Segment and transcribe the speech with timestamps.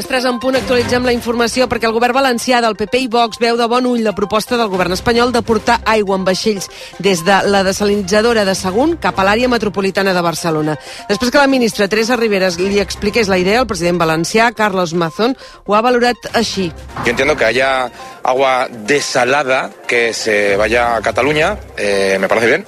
[0.00, 3.36] les 3 en punt actualitzem la informació perquè el govern valencià del PP i Vox
[3.42, 6.70] veu de bon ull la proposta del govern espanyol de portar aigua en vaixells
[7.04, 10.78] des de la desalinitzadora de Sagunt cap a l'àrea metropolitana de Barcelona.
[11.10, 15.36] Després que la ministra Teresa Riveras li expliqués la idea, el president valencià, Carlos Mazón,
[15.66, 16.70] ho ha valorat així.
[17.04, 17.90] Yo entiendo que haya
[18.22, 22.66] agua desalada que se vaya a Cataluña, eh, me parece bien.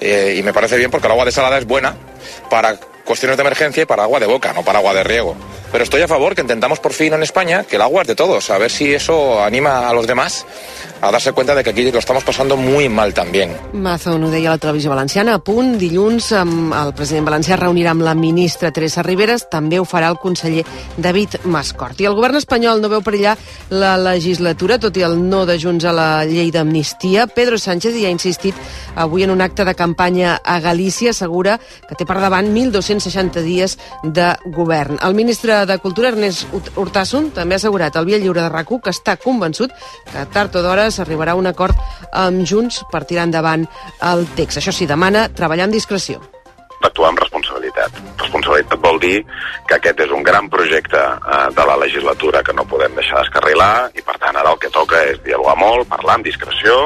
[0.00, 1.94] Eh, y me parece bien porque el agua desalada es buena
[2.50, 2.74] para
[3.08, 5.34] cuestiones de emergencia y para agua de boca, no para agua de riego.
[5.70, 8.14] Pero estoy a favor que intentamos por fin en España que el agua es de
[8.14, 10.46] todos, a ver si eso anima a los demás
[11.00, 13.56] a darse cuenta de que aquí lo estamos pasando muy mal también.
[13.72, 15.34] Mazón ho deia la televisió valenciana.
[15.34, 20.08] A punt, dilluns, el president valencià reunirà amb la ministra Teresa Riveras, també ho farà
[20.10, 20.64] el conseller
[20.96, 22.00] David Mascort.
[22.00, 23.36] I el govern espanyol no veu perillar
[23.70, 27.28] la legislatura, tot i el no de Junts a la llei d'amnistia.
[27.30, 28.58] Pedro Sánchez hi ha insistit
[28.96, 33.78] avui en un acte de campanya a Galícia, assegura que té per davant 1.260 dies
[34.02, 34.98] de govern.
[35.04, 36.46] El ministre de Cultura, Ernest
[36.78, 39.72] Urtasun, també ha assegurat al Via Lliure de rac que està convençut
[40.12, 41.78] que tard o d'hora s'arribarà a un acord
[42.12, 43.64] amb Junts per tirar endavant
[44.02, 44.60] el text.
[44.60, 46.20] Això sí, demana treballar amb discreció
[46.78, 47.90] actuar amb responsabilitat.
[48.18, 49.16] Responsabilitat vol dir
[49.66, 53.90] que aquest és un gran projecte eh, de la legislatura que no podem deixar d'escarrilar
[53.94, 56.78] i, per tant, ara el que toca és dialogar molt, parlar amb discreció,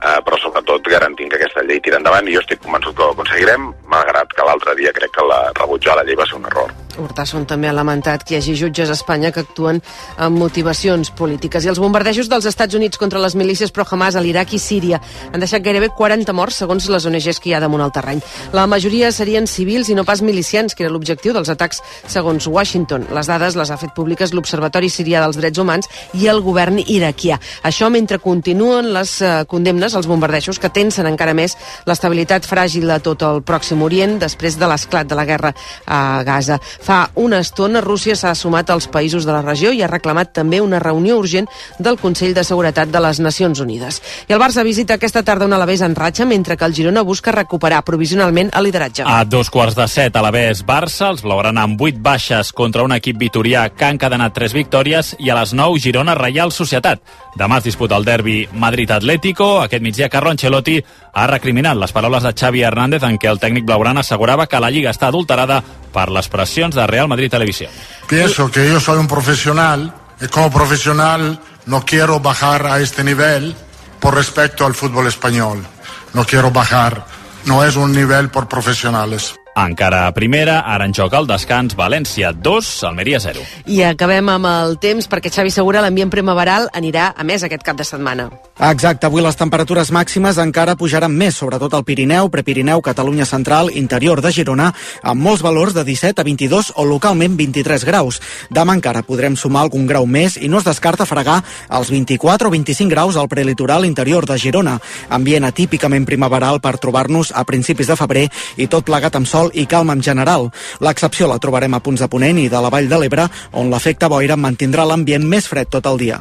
[0.00, 3.14] eh, però sobretot garantint que aquesta llei tira endavant i jo estic convençut que ho
[3.14, 6.72] aconseguirem, malgrat que l'altre dia crec que la, rebutjar la llei va ser un error.
[6.98, 9.80] Urtasun també ha lamentat que hi hagi jutges a Espanya que actuen
[10.18, 11.64] amb motivacions polítiques.
[11.64, 15.00] I els bombardejos dels Estats Units contra les milícies pro-Hamas a l'Iraq i Síria
[15.32, 18.22] han deixat gairebé 40 morts, segons les ONGs que hi ha damunt el terreny.
[18.56, 23.06] La majoria serien civils i no pas milicians, que era l'objectiu dels atacs segons Washington.
[23.14, 27.38] Les dades les ha fet públiques l'Observatori Sirià dels Drets Humans i el govern iraquià.
[27.66, 32.98] Això mentre continuen les eh, condemnes als bombardejos que tensen encara més l'estabilitat fràgil de
[33.04, 35.54] tot el Pròxim Orient després de l'esclat de la guerra
[35.86, 36.60] a Gaza.
[36.90, 40.58] Fa una estona, Rússia s'ha sumat als països de la regió i ha reclamat també
[40.58, 41.46] una reunió urgent
[41.78, 44.00] del Consell de Seguretat de les Nacions Unides.
[44.26, 47.30] I el Barça visita aquesta tarda un Alavés en ratxa, mentre que el Girona busca
[47.30, 49.04] recuperar provisionalment el lideratge.
[49.06, 53.22] A dos quarts de set, Alavés Barça, els blauran amb vuit baixes contra un equip
[53.22, 57.04] vitorià que ha encadenat tres victòries i a les 9 Girona Reial Societat.
[57.38, 59.60] Demà es disputa el derbi Madrid-Atlético.
[59.62, 60.80] Aquest migdia Carlo Ancelotti
[61.14, 64.74] ha recriminat les paraules de Xavi Hernández en què el tècnic blaugrana assegurava que la
[64.74, 65.62] Lliga està adulterada
[65.92, 67.70] per les pressions de Real Madrid Televisión.
[68.08, 73.54] Pienso que yo soy un profesional y como profesional no quiero bajar a este nivel
[73.98, 75.64] por respecto al fútbol español.
[76.12, 77.04] No quiero bajar.
[77.44, 79.39] No es un nivel por profesionales.
[79.60, 83.42] Encara a primera, ara en joc al descans, València 2, Almeria 0.
[83.68, 87.76] I acabem amb el temps perquè Xavi Segura l'ambient primaveral anirà a més aquest cap
[87.76, 88.30] de setmana.
[88.70, 94.22] Exacte, avui les temperatures màximes encara pujaran més, sobretot al Pirineu, Prepirineu, Catalunya Central, interior
[94.24, 94.70] de Girona,
[95.02, 98.22] amb molts valors de 17 a 22 o localment 23 graus.
[98.48, 102.54] Demà encara podrem sumar algun grau més i no es descarta fregar els 24 o
[102.56, 104.78] 25 graus al prelitoral interior de Girona.
[105.10, 109.66] Ambient atípicament primaveral per trobar-nos a principis de febrer i tot plegat amb sol i
[109.66, 110.50] calma en general.
[110.80, 114.08] L'excepció la trobarem a punts de Ponent i de la Vall de l'Ebre, on l'efecte
[114.08, 116.20] boira mantindrà l'ambient més fred tot el dia.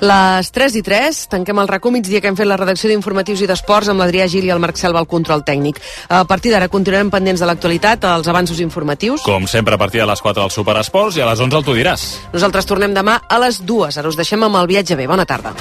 [0.00, 3.48] Les 3 i 3, tanquem el racó migdia que hem fet la redacció d'informatius i
[3.50, 5.80] d'esports amb l'Adrià Gil i el Marc Selva al control tècnic.
[6.08, 9.20] A partir d'ara continuarem pendents de l'actualitat, els avanços informatius.
[9.28, 11.76] Com sempre, a partir de les 4 del Superesports i a les 11 el tu
[11.76, 12.06] diràs.
[12.32, 14.00] Nosaltres tornem demà a les 2.
[14.00, 15.10] Ara us deixem amb el viatge bé.
[15.10, 15.52] Bona tarda.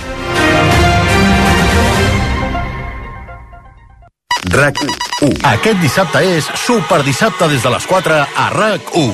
[4.47, 5.35] RAC1.
[5.43, 9.11] Aquest dissabte és Super Dissabte des de les 4 a RAC1.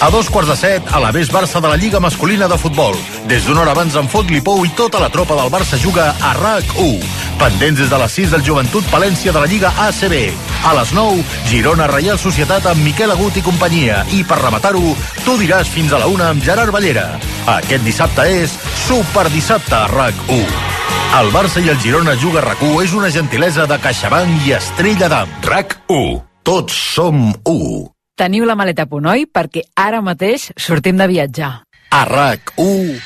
[0.00, 2.98] A dos quarts de set, a la Ves Barça de la Lliga Masculina de Futbol.
[3.30, 6.34] Des d'una hora abans en Fot Lipou i tota la tropa del Barça juga a
[6.36, 7.00] RAC1.
[7.40, 10.34] Pendents des de les 6 del Joventut Palència de la Lliga ACB.
[10.68, 14.04] A les 9, Girona Reial Societat amb Miquel Agut i companyia.
[14.12, 17.14] I per rematar-ho, tu diràs fins a la una amb Gerard Ballera.
[17.46, 20.75] Aquest dissabte és Super Dissabte a RAC1.
[21.14, 25.30] El Barça i el Girona Juga RAC1 és una gentilesa de CaixaBank i Estrella d'Am.
[25.46, 26.18] RAC1.
[26.44, 27.86] Tots som 1.
[28.16, 29.24] Teniu la maleta a punt, oi?
[29.24, 31.52] Perquè ara mateix sortim de viatjar.
[31.88, 32.96] A RAC1,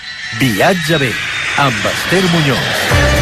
[0.40, 1.12] Viatge bé,
[1.58, 3.19] amb Esther Muñoz.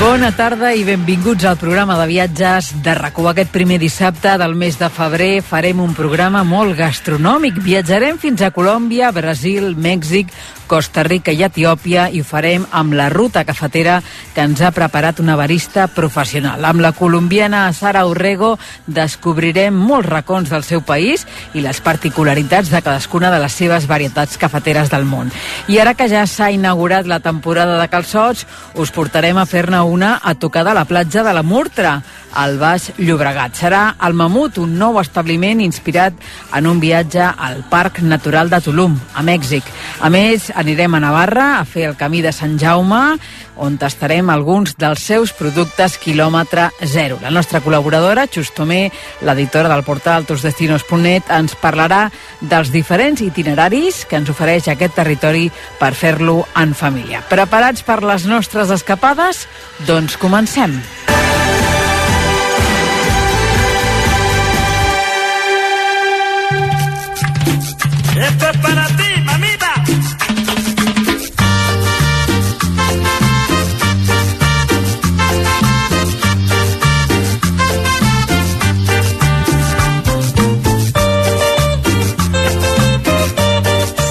[0.00, 3.26] Bona tarda i benvinguts al programa de viatges de RAC1.
[3.34, 7.58] Aquest primer dissabte del mes de febrer farem un programa molt gastronòmic.
[7.60, 10.32] Viatjarem fins a Colòmbia, Brasil, Mèxic,
[10.70, 13.96] Costa Rica i Etiòpia i ho farem amb la ruta cafetera
[14.36, 16.62] que ens ha preparat una barista professional.
[16.62, 18.52] Amb la colombiana Sara Urrego
[18.86, 21.26] descobrirem molts racons del seu país
[21.58, 25.34] i les particularitats de cadascuna de les seves varietats cafeteres del món.
[25.66, 28.46] I ara que ja s'ha inaugurat la temporada de calçots,
[28.78, 31.98] us portarem a fer-ne una a tocar de la platja de la Murtra,
[32.32, 33.56] al Baix Llobregat.
[33.58, 36.14] Serà el Mamut, un nou establiment inspirat
[36.56, 39.66] en un viatge al Parc Natural de Tulum, a Mèxic.
[40.00, 43.16] A més, anirem a Navarra a fer el camí de Sant Jaume,
[43.60, 47.18] on tastarem alguns dels seus productes quilòmetre zero.
[47.22, 48.90] La nostra col·laboradora, Xustomé,
[49.26, 52.06] l'editora del portal tusdestinos.net, ens parlarà
[52.40, 55.48] dels diferents itineraris que ens ofereix aquest territori
[55.80, 57.24] per fer-lo en família.
[57.28, 59.46] Preparats per les nostres escapades?
[59.88, 60.80] Doncs comencem.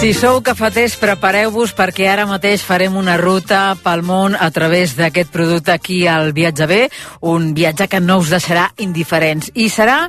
[0.10, 5.30] Si sou cafeters, prepareu-vos perquè ara mateix farem una ruta pel món a través d'aquest
[5.30, 6.80] producte aquí al Viatge B,
[7.30, 9.52] un viatge que no us deixarà indiferents.
[9.54, 10.00] I serà,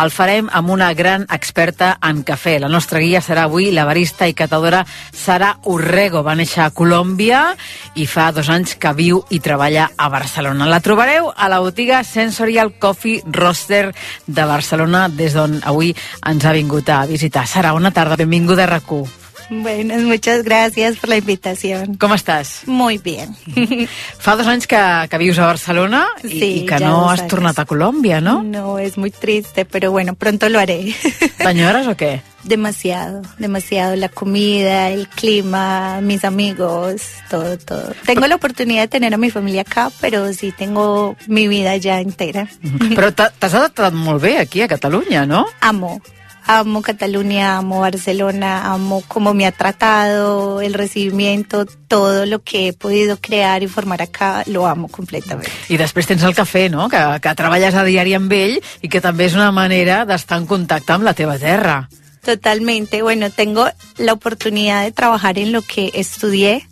[0.00, 2.56] el farem amb una gran experta en cafè.
[2.64, 4.80] La nostra guia serà avui la barista i catadora
[5.12, 6.24] Sara Urrego.
[6.24, 7.44] Va néixer a Colòmbia
[8.00, 10.72] i fa dos anys que viu i treballa a Barcelona.
[10.72, 13.90] La trobareu a la botiga Sensorial Coffee Roaster
[14.24, 15.92] de Barcelona, des d'on avui
[16.24, 17.44] ens ha vingut a visitar.
[17.44, 19.19] Sara, bona tarda, benvinguda a RAC1.
[19.50, 21.96] Buenas, muchas gracias por la invitación.
[21.98, 22.62] Com estàs?
[22.66, 23.34] Muy bien.
[24.18, 24.78] Fa dos anys que,
[25.10, 28.44] que vius a Barcelona i, Sí, i que no has tornat a Colòmbia, no?
[28.44, 30.94] No, es muy triste, pero bueno, pronto lo haré.
[31.42, 32.20] T'enyores o què?
[32.44, 33.96] demasiado, demasiado.
[33.96, 37.92] La comida, el clima, mis amigos, todo, todo.
[38.06, 42.00] Tengo la oportunidad de tener a mi familia acá, pero sí tengo mi vida ya
[42.00, 42.48] entera.
[42.96, 45.44] Però t'ha- t'has adaptat molt bé aquí a Catalunya, no?
[45.60, 46.00] Amo.
[46.52, 52.72] Amo Cataluña, amo Barcelona, amo cómo me ha tratado, el recibimiento, todo lo que he
[52.72, 55.48] podido crear y formar acá, lo amo completamente.
[55.68, 56.88] I després tens el cafè, no?
[56.90, 60.48] Que, que treballes a diari amb ell i que també és una manera d'estar en
[60.50, 61.84] contacte amb la teva terra.
[62.26, 63.00] Totalmente.
[63.02, 63.68] Bueno, tengo
[63.98, 66.66] la oportunidad de trabajar en lo que estudié.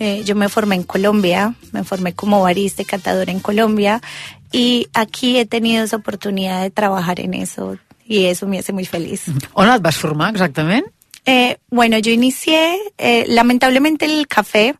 [0.00, 4.02] Eh, yo me formé en Colombia, me formé como barista y catadora en Colombia
[4.50, 7.78] y aquí he tenido esa oportunidad de trabajar en eso
[8.12, 9.24] y eso me hace muy feliz.
[9.54, 10.84] On et vas formar exactament?
[11.24, 14.74] Eh, bueno, yo inicié, eh, lamentablemente el café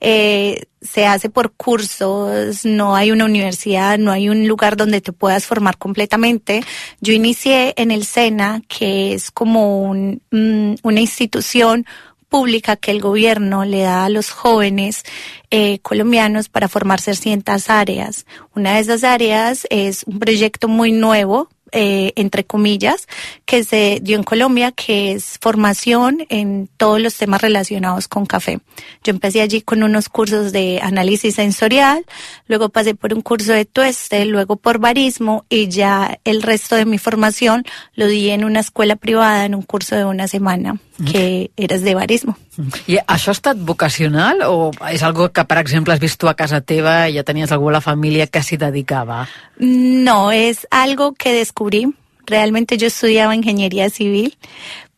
[0.00, 5.12] eh, se hace por cursos, no hay una universidad, no hay un lugar donde te
[5.12, 6.62] puedas formar completamente.
[7.00, 11.84] Yo inicié en el SENA, que es como un, mm, una institución
[12.30, 15.02] pública que el gobierno le da a los jóvenes
[15.50, 18.24] eh, colombianos para formarse en ciertas áreas.
[18.54, 23.06] Una de esas áreas es un proyecto muy nuevo, eh, entre comillas,
[23.44, 28.60] que se dio en Colombia, que es formación en todos los temas relacionados con café.
[29.04, 32.04] Yo empecé allí con unos cursos de análisis sensorial,
[32.46, 36.84] luego pasé por un curso de tueste, luego por barismo y ya el resto de
[36.84, 37.64] mi formación
[37.94, 40.78] lo di en una escuela privada en un curso de una semana,
[41.10, 42.36] que eras de barismo.
[42.86, 46.36] I això ha estat vocacional o és algo que, per exemple, has vist tu a
[46.38, 49.26] casa teva i ja tenies algú a la família que s'hi dedicava?
[49.58, 51.86] No, es algo que descubrí.
[52.26, 54.36] Realmente yo estudiaba ingeniería civil,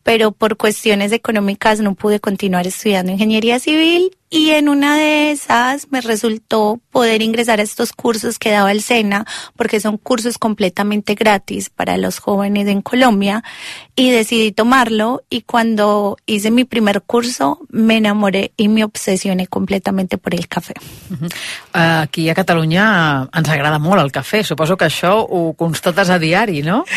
[0.03, 5.91] pero por cuestiones económicas no pude continuar estudiando ingeniería civil y en una de esas
[5.91, 11.13] me resultó poder ingresar a estos cursos que daba el SENA, porque son cursos completamente
[11.13, 13.43] gratis para los jóvenes en Colombia
[13.95, 20.17] y decidí tomarlo y cuando hice mi primer curso me enamoré y me obsesioné completamente
[20.17, 20.73] por el café.
[21.71, 24.41] Aquí a Catalunya ens agrada molt el cafè.
[24.41, 26.83] Suposo que això ho constates a diari, no?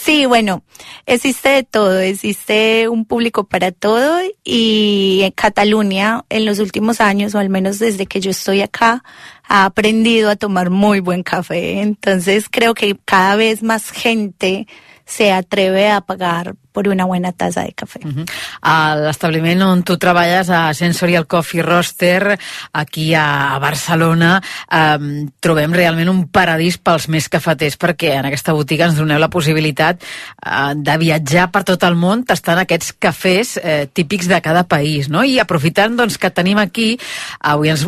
[0.00, 0.64] Sí, bueno,
[1.04, 7.34] existe de todo, existe un público para todo y en Cataluña en los últimos años,
[7.34, 9.02] o al menos desde que yo estoy acá,
[9.46, 11.80] ha aprendido a tomar muy buen café.
[11.80, 14.66] Entonces creo que cada vez más gente
[15.04, 18.00] se atreve a pagar por una buena taza de café.
[18.04, 19.00] Uh -huh.
[19.04, 22.38] L'establiment on tu treballes, a Sensorial Coffee Roaster,
[22.72, 28.86] aquí a Barcelona, eh, trobem realment un paradís pels més cafeters, perquè en aquesta botiga
[28.86, 33.88] ens doneu la possibilitat eh, de viatjar per tot el món tastant aquests cafès eh,
[33.92, 35.24] típics de cada país, no?
[35.24, 36.98] I aprofitant doncs, que tenim aquí,
[37.40, 37.86] avui ens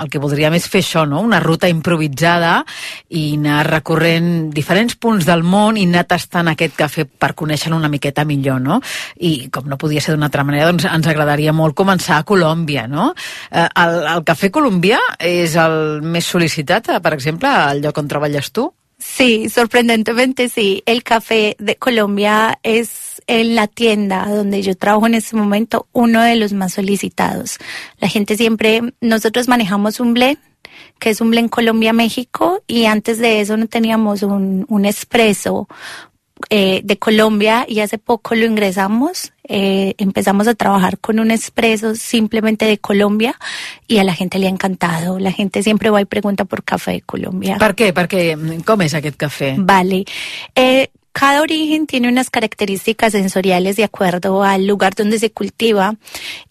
[0.00, 1.20] el que voldríem és fer això, no?
[1.24, 2.64] una ruta improvisada
[3.14, 7.92] i anar recorrent diferents punts del món i anar tastant aquest cafè per conèixer-lo una
[7.92, 8.60] miqueta millor.
[8.64, 8.80] No?
[9.20, 12.86] I com no podia ser d'una altra manera, doncs ens agradaria molt començar a Colòmbia.
[12.90, 13.12] No?
[13.50, 18.10] Eh, el, el cafè colombià és el més sol·licitat, eh, per exemple, al lloc on
[18.10, 18.70] treballes tu?
[18.98, 20.82] Sí, sorprendentemente sí.
[20.86, 26.22] El café de Colombia es en la tienda donde yo trabajo en este momento uno
[26.22, 27.58] de los más solicitados.
[27.98, 30.38] La gente siempre, nosotros manejamos un blend
[30.98, 35.68] que es un blend Colombia-México y antes de eso no teníamos un, un espresso
[36.50, 39.32] eh, de Colombia y hace poco lo ingresamos.
[39.46, 43.36] Eh, empezamos a trabajar con un expreso simplemente de Colombia
[43.86, 45.18] y a la gente le ha encantado.
[45.18, 47.56] La gente siempre va y pregunta por café de Colombia.
[47.58, 47.92] ¿Por qué?
[47.92, 49.54] Porque, ¿cómo es aquest café?
[49.58, 50.04] Vale.
[50.54, 55.94] Eh, cada origen tiene unas características sensoriales de acuerdo al lugar donde se cultiva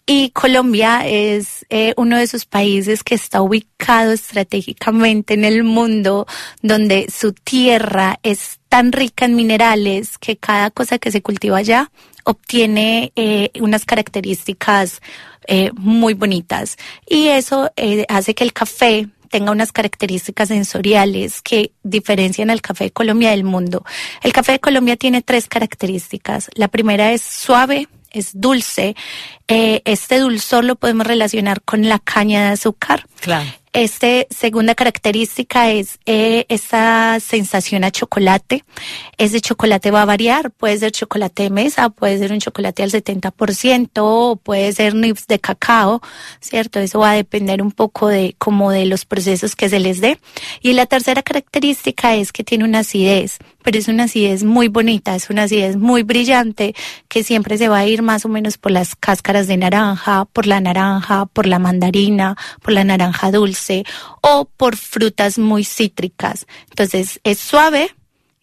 [0.06, 6.26] y Colombia es eh, uno de esos países que está ubicado estratégicamente en el mundo
[6.62, 11.90] donde su tierra es tan rica en minerales que cada cosa que se cultiva allá
[12.24, 15.02] obtiene eh, unas características
[15.46, 16.76] eh, muy bonitas.
[17.06, 22.84] Y eso eh, hace que el café tenga unas características sensoriales que diferencian al café
[22.84, 23.84] de Colombia del mundo.
[24.22, 26.50] El café de Colombia tiene tres características.
[26.54, 28.94] La primera es suave, es dulce.
[29.48, 33.08] Eh, este dulzor lo podemos relacionar con la caña de azúcar.
[33.18, 33.50] Claro.
[33.74, 38.64] Este segunda característica es eh, esa sensación a chocolate.
[39.18, 42.92] Ese chocolate va a variar, puede ser chocolate de mesa, puede ser un chocolate al
[42.92, 46.00] 70%, o puede ser nibs de cacao,
[46.40, 46.78] ¿cierto?
[46.78, 50.20] Eso va a depender un poco de como de los procesos que se les dé.
[50.60, 55.16] Y la tercera característica es que tiene una acidez, pero es una acidez muy bonita,
[55.16, 56.74] es una acidez muy brillante
[57.08, 60.46] que siempre se va a ir más o menos por las cáscaras de naranja, por
[60.46, 63.84] la naranja, por la mandarina, por la naranja dulce
[64.20, 66.46] o por frutas muy cítricas.
[66.68, 67.94] Entonces es suave,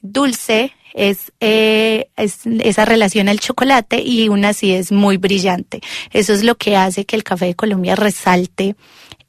[0.01, 5.81] dulce, es, eh, es, esa relación al chocolate y una acidez muy brillante.
[6.09, 8.75] Eso es lo que hace que el café de Colombia resalte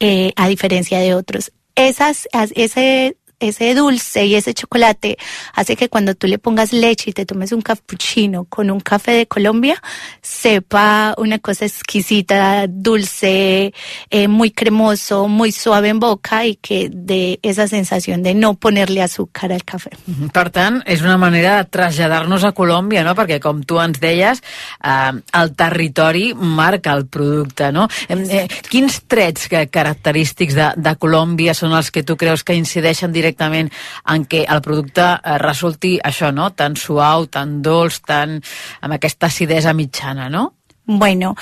[0.00, 1.52] eh, a diferencia de otros.
[1.74, 3.16] Esas, ese
[3.48, 5.18] ese dulce y ese chocolate
[5.54, 9.12] hace que cuando tú le pongas leche y te tomes un cappuccino con un café
[9.12, 9.80] de Colombia,
[10.20, 13.72] sepa una cosa exquisita, dulce,
[14.10, 19.02] eh, muy cremoso, muy suave en boca y que de esa sensación de no ponerle
[19.02, 19.90] azúcar al cafè.
[20.32, 23.14] Per tant, és una manera de traslladar-nos a Colòmbia, no?
[23.18, 24.42] perquè com tu ens deies,
[24.82, 27.72] eh, el territori marca el producte.
[27.72, 27.88] No?
[28.08, 33.12] Eh, eh, quins trets característics de, de Colòmbia són els que tu creus que incideixen
[33.12, 33.70] directament directament
[34.12, 36.50] en què el producte eh, resulti això, no?
[36.54, 38.40] Tan suau, tan dolç, tan
[38.80, 40.52] amb aquesta acidesa mitjana, no?
[40.84, 41.36] Bueno,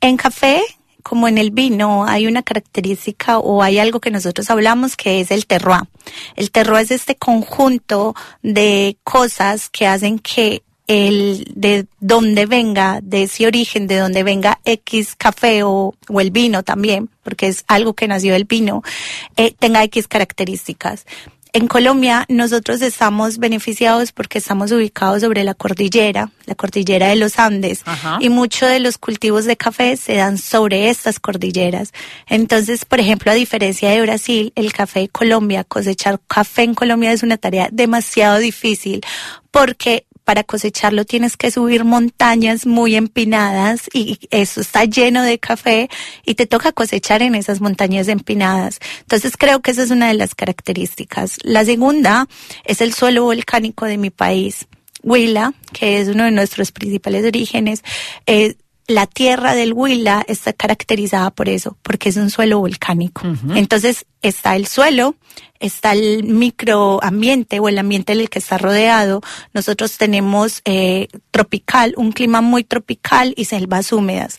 [0.00, 0.62] en café
[1.02, 5.30] como en el vino hay una característica o hay algo que nosotros hablamos que es
[5.30, 5.82] el terroir.
[6.34, 13.24] El terroir es este conjunto de cosas que hacen que el de donde venga, de
[13.24, 17.94] ese origen, de donde venga X café o, o el vino también, porque es algo
[17.94, 18.82] que nació del vino,
[19.36, 21.06] eh, tenga X características.
[21.56, 27.38] En Colombia nosotros estamos beneficiados porque estamos ubicados sobre la cordillera, la cordillera de los
[27.38, 28.18] Andes, Ajá.
[28.20, 31.92] y muchos de los cultivos de café se dan sobre estas cordilleras.
[32.26, 37.12] Entonces, por ejemplo, a diferencia de Brasil, el café de Colombia, cosechar café en Colombia
[37.12, 39.02] es una tarea demasiado difícil
[39.52, 45.88] porque para cosecharlo tienes que subir montañas muy empinadas y eso está lleno de café
[46.24, 48.80] y te toca cosechar en esas montañas empinadas.
[49.00, 51.38] Entonces creo que esa es una de las características.
[51.42, 52.26] La segunda
[52.64, 54.66] es el suelo volcánico de mi país.
[55.02, 57.84] Huila, que es uno de nuestros principales orígenes,
[58.26, 63.26] eh, la tierra del Huila está caracterizada por eso, porque es un suelo volcánico.
[63.26, 63.56] Uh -huh.
[63.58, 65.14] Entonces está el suelo,
[65.60, 69.22] está el microambiente o el ambiente en el que está rodeado.
[69.52, 74.38] Nosotros tenemos eh, tropical, un clima muy tropical y selvas húmedas.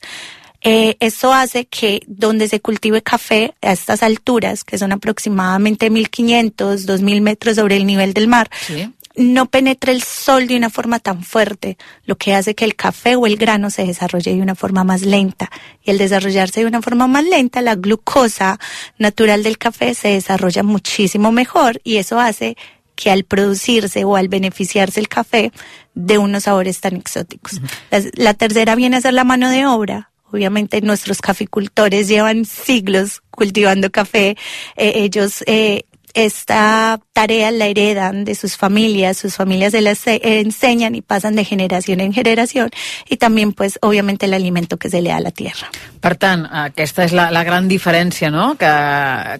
[0.61, 6.85] Eh, eso hace que donde se cultive café a estas alturas, que son aproximadamente 1500,
[6.87, 8.89] 2000 metros sobre el nivel del mar, Sí.
[9.17, 13.15] No penetre el sol de una forma tan fuerte, lo que hace que el café
[13.15, 15.49] o el grano se desarrolle de una forma más lenta.
[15.83, 18.59] Y al desarrollarse de una forma más lenta, la glucosa
[18.97, 22.57] natural del café se desarrolla muchísimo mejor y eso hace
[22.95, 25.51] que al producirse o al beneficiarse el café
[25.93, 27.61] de unos sabores tan exóticos.
[27.91, 30.11] la, la tercera viene a ser la mano de obra.
[30.31, 34.35] Obviamente nuestros caficultores llevan siglos cultivando café.
[34.75, 40.19] Eh, ellos eh, esta tarea la heredan de sus familias, sus familias se las eh,
[40.23, 42.71] enseñan y pasan de generación en generación
[43.09, 45.69] i també, pues, obviamente, l'aliment que se le da a la tierra.
[46.01, 48.53] Per tant, aquesta és la, la gran diferència no?
[48.59, 48.71] que,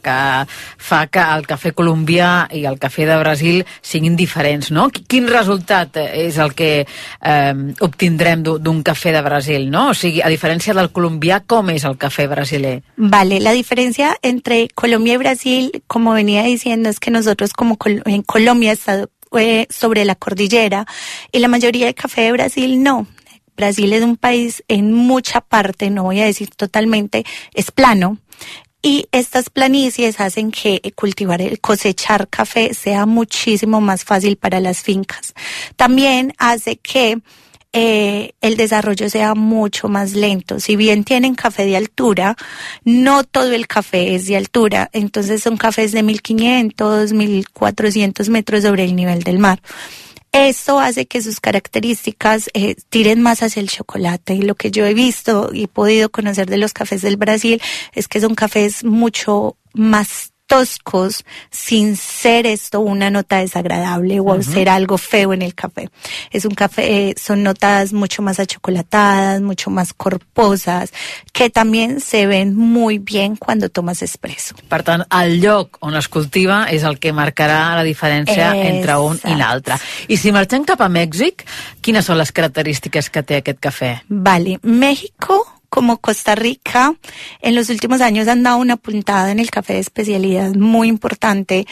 [0.03, 0.17] que
[0.81, 4.71] fa que el cafè colombià i el cafè de Brasil siguin diferents.
[4.73, 4.89] No?
[4.89, 7.53] Quin resultat és el que eh,
[7.85, 9.69] obtindrem d'un cafè de Brasil?
[9.71, 9.91] No?
[9.93, 12.79] O sigui, a diferència del colombià, com és el cafè brasiler?
[12.97, 18.21] Vale, la diferència entre Colombia y Brasil, como venía diciendo, es que nosotros como en
[18.23, 19.07] Colombia está
[19.37, 20.85] eh, sobre la cordillera
[21.31, 23.07] y la mayoría de café de Brasil no.
[23.55, 28.17] Brasil es un país en mucha parte, no voy a decir totalmente, es plano.
[28.81, 34.83] Y estas planicies hacen que cultivar, el cosechar café sea muchísimo más fácil para las
[34.83, 35.33] fincas.
[35.75, 37.19] También hace que
[37.77, 40.61] eh, el desarrollo sea mucho más lento.
[40.61, 42.37] Si bien tienen café de altura,
[42.85, 48.85] no todo el café es de altura, entonces son cafés de 1500, 1400 metros sobre
[48.85, 49.61] el nivel del mar.
[50.31, 54.85] Esto hace que sus características eh, tiren más hacia el chocolate y lo que yo
[54.85, 59.57] he visto y podido conocer de los cafés del Brasil es que son cafés mucho
[59.73, 64.43] más toscos sin ser esto una nota desagradable o uh -huh.
[64.43, 65.89] ser algo feo en el café.
[66.31, 70.91] Es un café, eh, son notas mucho más achocolatadas, mucho más corposas,
[71.33, 74.55] que también se ven muy bien cuando tomas espresso.
[74.69, 78.67] Per tant, el lloc on es cultiva és el que marcarà la diferència Exacte.
[78.67, 79.75] entre un i l'altre.
[80.07, 81.45] I si marxem cap a Mèxic,
[81.81, 84.01] quines són les característiques que té aquest cafè?
[84.07, 86.95] Vale, México como Costa Rica,
[87.41, 91.65] en los últimos años han dado una puntada en el café de especialidad muy importante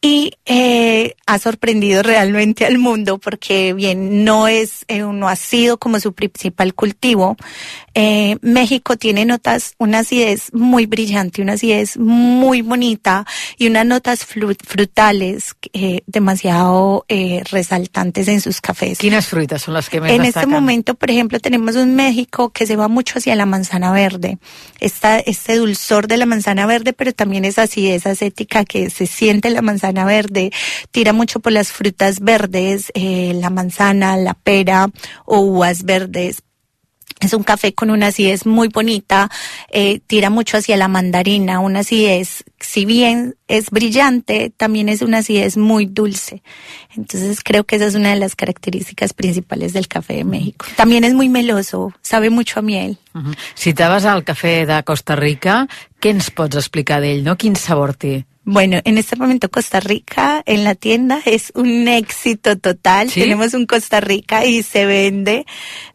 [0.00, 5.78] y eh, ha sorprendido realmente al mundo porque bien no es eh, no ha sido
[5.78, 7.36] como su principal cultivo.
[7.94, 13.26] Eh, México tiene notas una acidez muy brillante una acidez muy bonita
[13.56, 18.98] y unas notas frutales eh, demasiado eh, resaltantes en sus cafés.
[18.98, 20.42] ¿Quiénes frutas son las que me en destacan?
[20.44, 24.38] este momento por ejemplo tenemos un México que se va mucho hacia la manzana verde.
[24.78, 29.48] Esta, este dulzor de la manzana verde pero también esa acidez acética que se siente
[29.48, 30.50] en la manzana verde,
[30.90, 34.88] tira mucho por las frutas verdes, eh, la manzana, la pera
[35.24, 36.42] o uvas verdes.
[37.20, 39.28] Es un café con una acidez muy bonita,
[39.72, 45.18] eh, tira mucho hacia la mandarina, una acidez, si bien es brillante, también es una
[45.18, 46.44] acidez muy dulce.
[46.96, 50.66] Entonces creo que esa es una de las características principales del café de México.
[50.76, 52.98] También es muy meloso, sabe mucho a miel.
[53.54, 55.66] Si te vas al cafè de Costa Rica,
[55.98, 57.34] què ens pots explicar d'ell, no?
[57.34, 58.27] Quin sabor té?
[58.50, 63.10] Bueno, en este momento Costa Rica en la tienda es un éxito total.
[63.10, 63.20] ¿Sí?
[63.20, 65.44] Tenemos un Costa Rica y se vende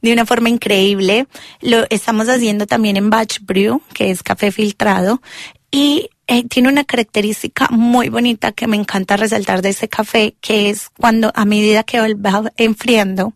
[0.03, 1.25] de una forma increíble.
[1.61, 5.19] Lo estamos haciendo también en batch brew, que es café filtrado
[5.71, 10.69] y eh, tiene una característica muy bonita que me encanta resaltar de ese café, que
[10.69, 13.33] es cuando a medida que va enfriando,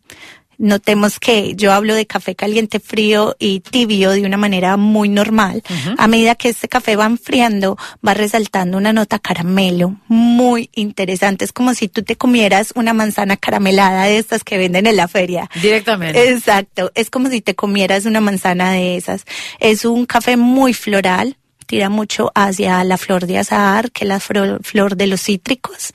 [0.57, 5.63] notemos que yo hablo de café caliente, frío y tibio de una manera muy normal.
[5.69, 5.95] Uh -huh.
[5.97, 11.45] A medida que este café va enfriando, va resaltando una nota caramelo muy interesante.
[11.45, 15.07] Es como si tú te comieras una manzana caramelada de estas que venden en la
[15.07, 15.49] feria.
[15.61, 16.29] Directamente.
[16.29, 16.91] Exacto.
[16.95, 19.25] Es como si te comieras una manzana de esas.
[19.59, 24.19] Es un café muy floral tira mucho hacia la flor de azahar, que es la
[24.19, 25.93] flor, de los cítricos.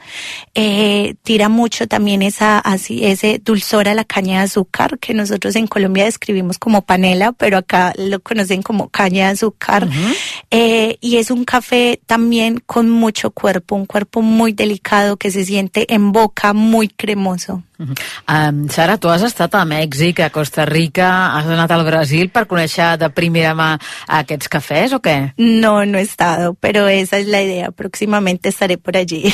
[0.55, 5.57] Eh, tira mucho también esa, así, ese dulzor a la caña de azúcar, que nosotros
[5.57, 9.85] en Colombia describimos como panela, pero acá lo conocen como caña de azúcar.
[9.85, 10.17] Uh -huh.
[10.51, 15.45] eh, y es un café también con mucho cuerpo, un cuerpo muy delicado que se
[15.45, 17.63] siente en boca, muy cremoso.
[17.83, 22.47] Um, Sara, tu has estat a Mèxic, a Costa Rica, has anat al Brasil per
[22.51, 23.75] conèixer de primera mà
[24.21, 25.35] aquests cafès o què?
[25.39, 27.71] No, no he estado, pero esa es la idea.
[27.71, 29.27] Próximamente estaré por allí.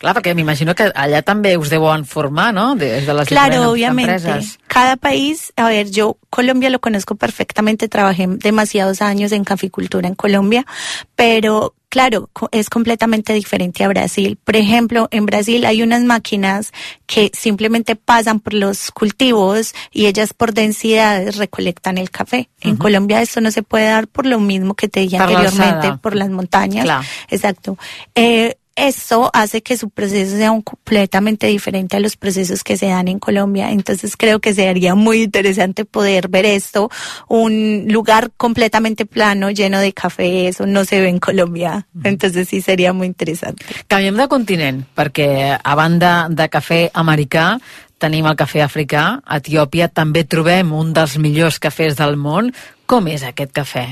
[0.00, 2.74] Clar, perquè m'imagino que allà també us deuen formar, ¿no?
[2.76, 4.14] Des de les claro, obviamente.
[4.20, 4.58] empreses.
[4.70, 10.14] Cada país, a ver, yo Colombia lo conozco perfectamente, trabajé demasiados años en caficultura en
[10.14, 10.64] Colombia,
[11.16, 14.38] pero claro, es completamente diferente a Brasil.
[14.44, 16.72] Por ejemplo, en Brasil hay unas máquinas
[17.06, 22.48] que simplemente pasan por los cultivos y ellas por densidades recolectan el café.
[22.62, 22.70] Uh -huh.
[22.70, 25.88] En Colombia esto no se puede dar por lo mismo que te dije por anteriormente,
[25.88, 26.84] la por las montañas.
[26.84, 27.04] Claro.
[27.28, 27.76] Exacto.
[28.14, 32.86] Eh, eso hace que su proceso sea un completamente diferente a los procesos que se
[32.86, 33.70] dan en Colombia.
[33.70, 36.90] Entonces creo que sería muy interesante poder ver esto,
[37.28, 41.86] un lugar completamente plano, lleno de café, eso no se ve en Colombia.
[42.04, 43.64] Entonces sí sería muy interesante.
[43.88, 47.58] Canviem de continent, perquè a banda de cafè americà,
[48.00, 49.20] tenim el cafè africà.
[49.24, 52.54] A Etiòpia també trobem un dels millors cafès del món.
[52.90, 53.86] Com és aquest cafè?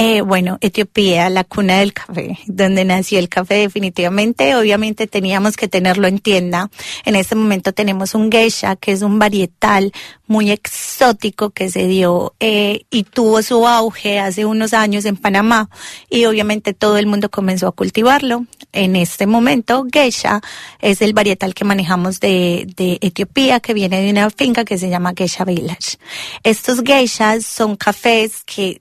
[0.00, 4.54] Eh, bueno, Etiopía, la cuna del café, donde nació el café definitivamente.
[4.54, 6.70] Obviamente teníamos que tenerlo en tienda.
[7.04, 9.92] En este momento tenemos un geisha, que es un varietal
[10.28, 15.68] muy exótico que se dio eh, y tuvo su auge hace unos años en Panamá.
[16.08, 18.46] Y obviamente todo el mundo comenzó a cultivarlo.
[18.70, 20.40] En este momento, geisha
[20.78, 24.90] es el varietal que manejamos de, de Etiopía, que viene de una finca que se
[24.90, 25.98] llama Geisha Village.
[26.44, 28.80] Estos geishas son cafés que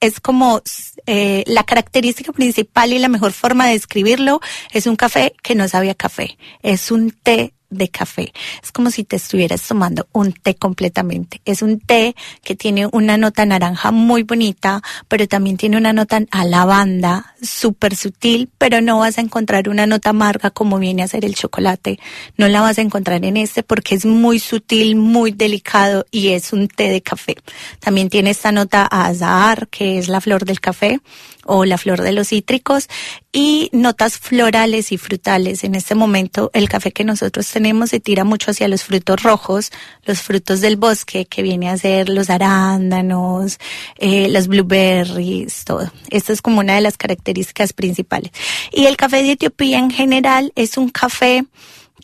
[0.00, 0.62] es como
[1.06, 4.40] eh, la característica principal y la mejor forma de describirlo
[4.72, 8.32] es un café que no sabe a café, es un té de café.
[8.62, 11.40] Es como si te estuvieras tomando un té completamente.
[11.44, 16.20] Es un té que tiene una nota naranja muy bonita, pero también tiene una nota
[16.30, 21.08] a lavanda súper sutil, pero no vas a encontrar una nota amarga como viene a
[21.08, 21.98] ser el chocolate.
[22.36, 26.52] No la vas a encontrar en este porque es muy sutil, muy delicado y es
[26.52, 27.36] un té de café.
[27.80, 31.00] También tiene esta nota a azahar, que es la flor del café
[31.44, 32.88] o la flor de los cítricos
[33.32, 35.64] y notas florales y frutales.
[35.64, 39.70] En este momento el café que nosotros tenemos se tira mucho hacia los frutos rojos,
[40.04, 43.58] los frutos del bosque que viene a ser los arándanos,
[43.98, 45.90] eh, los blueberries, todo.
[46.10, 48.32] Esta es como una de las características principales.
[48.72, 51.44] Y el café de Etiopía en general es un café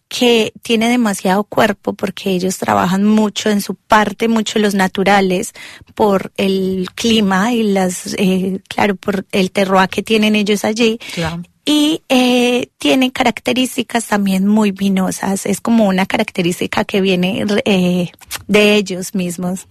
[0.09, 5.53] que tiene demasiado cuerpo porque ellos trabajan mucho en su parte, mucho los naturales,
[5.95, 10.99] por el clima y las, eh, claro, por el terroir que tienen ellos allí.
[11.15, 11.43] Claro.
[11.65, 15.47] Y eh, tiene características también muy vinosas.
[15.47, 18.11] Es como una característica que viene eh,
[18.49, 19.67] de ellos mismos.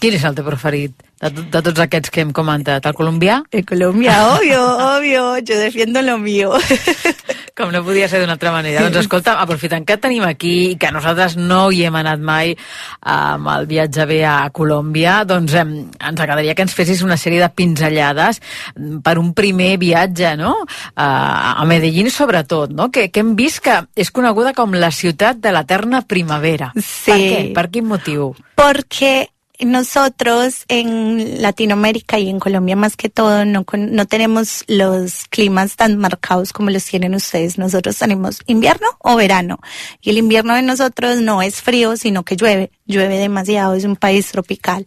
[0.00, 2.84] Quin és el teu preferit de, de tots aquests que hem comentat?
[2.88, 3.40] El colombià?
[3.52, 4.60] El Colombia, obvio,
[4.96, 6.52] obvio, yo defiendo lo mío.
[7.56, 8.82] Com no podia ser d'una altra manera.
[8.86, 12.54] Doncs escolta, aprofitant que tenim aquí i que nosaltres no hi hem anat mai
[13.00, 17.42] amb el viatge bé a Colòmbia, doncs em, ens agradaria que ens fessis una sèrie
[17.42, 18.40] de pinzellades
[19.04, 20.54] per un primer viatge, no?
[20.94, 21.10] A,
[21.56, 22.88] a Medellín sobretot, no?
[22.94, 26.72] Que, que hem vist que és coneguda com la ciutat de l'eterna primavera.
[26.78, 27.12] Sí.
[27.12, 27.44] Per què?
[27.60, 28.32] Per quin motiu?
[28.56, 29.28] Porque
[29.64, 35.98] nosotros en Latinoamérica y en Colombia más que todo no, no tenemos los climas tan
[35.98, 37.58] marcados como los tienen ustedes.
[37.58, 39.60] Nosotros tenemos invierno o verano
[40.00, 43.96] y el invierno de nosotros no es frío sino que llueve, llueve demasiado, es un
[43.96, 44.86] país tropical.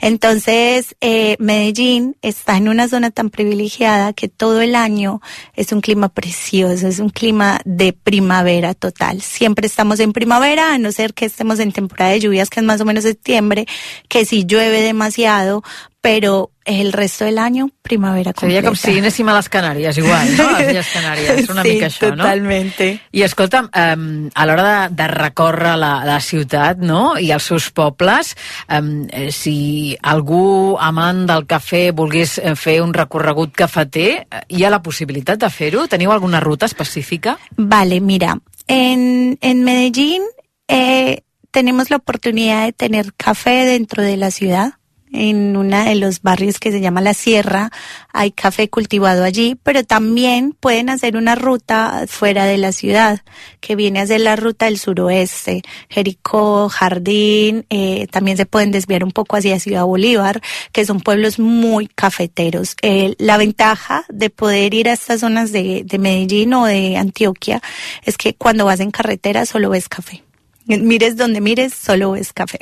[0.00, 5.20] Entonces eh, Medellín está en una zona tan privilegiada que todo el año
[5.54, 9.22] es un clima precioso, es un clima de primavera total.
[9.22, 12.66] Siempre estamos en primavera, a no ser que estemos en temporada de lluvias, que es
[12.66, 13.66] más o menos septiembre,
[14.08, 15.62] que sí llueve demasiado,
[16.00, 18.68] pero el resto del año, primavera Seria completa.
[18.68, 20.48] com si anéssim a les Canàries, igual, no?
[20.48, 22.22] A les Illes Canàries, una sí, mica això, no?
[22.22, 22.88] totalmente.
[23.12, 27.18] I escolta'm, um, a l'hora de, de recórrer la, la ciutat no?
[27.20, 28.34] i els seus pobles,
[28.72, 34.72] um, si algú amant del cafè volgués eh, fer un recorregut cafeter, eh, hi ha
[34.72, 35.86] la possibilitat de fer-ho?
[35.88, 37.38] Teniu alguna ruta específica?
[37.56, 40.22] Vale, mira, en, en Medellín
[40.68, 44.74] eh, tenemos la oportunidad de tener café dentro de la ciudad.
[45.16, 47.70] En uno de los barrios que se llama La Sierra
[48.12, 53.20] hay café cultivado allí, pero también pueden hacer una ruta fuera de la ciudad,
[53.60, 59.04] que viene a ser la ruta del suroeste, Jericó, Jardín, eh, también se pueden desviar
[59.04, 62.74] un poco hacia Ciudad Bolívar, que son pueblos muy cafeteros.
[62.82, 67.62] Eh, la ventaja de poder ir a estas zonas de, de Medellín o de Antioquia
[68.02, 70.24] es que cuando vas en carretera solo ves café.
[70.66, 72.58] Mires donde mires, solo ves café.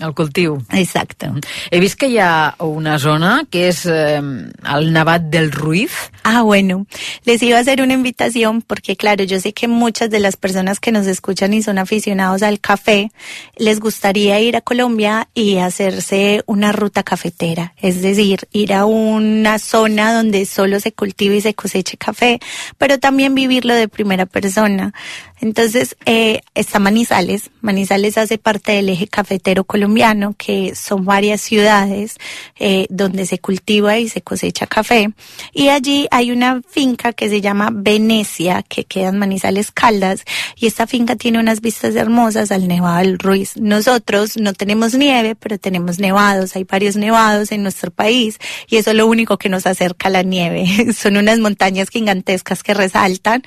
[0.00, 0.58] El cultiu.
[0.72, 1.32] Exacto.
[1.70, 5.92] He vist que hi ha una zona que és eh, el Nevat del Ruiz.
[6.22, 6.86] Ah, bueno,
[7.24, 10.80] les iba a hacer una invitación porque claro, yo sé que muchas de las personas
[10.80, 13.10] que nos escuchan y son aficionados al café,
[13.56, 19.58] les gustaría ir a Colombia y hacerse una ruta cafetera, es decir, ir a una
[19.58, 22.40] zona donde solo se cultive y se coseche café,
[22.78, 24.92] pero también vivirlo de primera persona.
[25.40, 27.50] Entonces eh, está Manizales.
[27.60, 32.16] Manizales hace parte del eje cafetero colombiano, que son varias ciudades
[32.58, 35.10] eh, donde se cultiva y se cosecha café.
[35.52, 40.24] Y allí hay una finca que se llama Venecia, que queda en Manizales Caldas,
[40.56, 43.56] y esta finca tiene unas vistas hermosas al Nevado del Ruiz.
[43.56, 46.56] Nosotros no tenemos nieve, pero tenemos nevados.
[46.56, 50.10] Hay varios nevados en nuestro país y eso es lo único que nos acerca a
[50.10, 50.66] la nieve.
[50.96, 53.42] Son unas montañas gigantescas que resaltan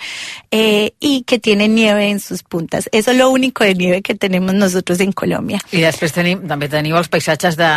[0.52, 2.90] eh, y que tienen nieve en sus puntas.
[2.92, 5.64] Eso es lo único de nieve que tenemos nosotros en Colombia.
[5.72, 7.74] I després tenim, també teniu els paisatges de,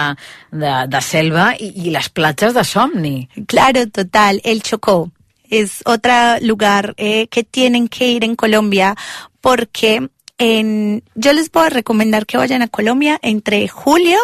[0.51, 3.17] de, de selva i, i les platges de somni.
[3.47, 4.41] Claro, total.
[4.45, 5.11] El Chocó
[5.53, 8.97] es otro lugar eh, que tienen que ir en Colombia
[9.41, 14.19] porque en, yo les puedo recomendar que vayan a Colombia entre julio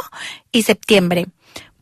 [0.51, 1.27] y septiembre.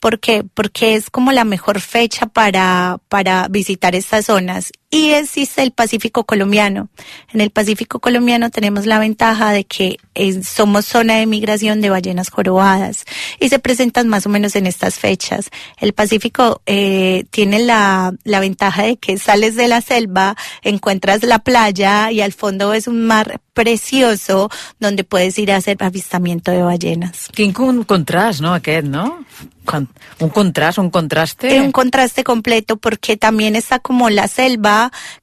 [0.01, 0.45] ¿Por qué?
[0.45, 4.73] Porque es como la mejor fecha para, para visitar estas zonas.
[4.89, 6.89] Y existe el Pacífico colombiano.
[7.33, 11.91] En el Pacífico colombiano tenemos la ventaja de que eh, somos zona de migración de
[11.91, 13.05] ballenas jorobadas
[13.41, 15.51] y se presentan más o menos en estas fechas.
[15.79, 21.41] El Pacífico eh, tiene la, la ventaja de que sales de la selva, encuentras la
[21.41, 26.63] playa y al fondo es un mar precioso donde puedes ir a hacer avistamiento de
[26.63, 27.29] ballenas.
[27.35, 29.25] Quin con contrast, no, aquest, no?
[29.65, 29.89] Con-
[30.21, 31.61] Un contrast, un contraste.
[31.61, 34.76] Un contraste completo porque también está como la selva,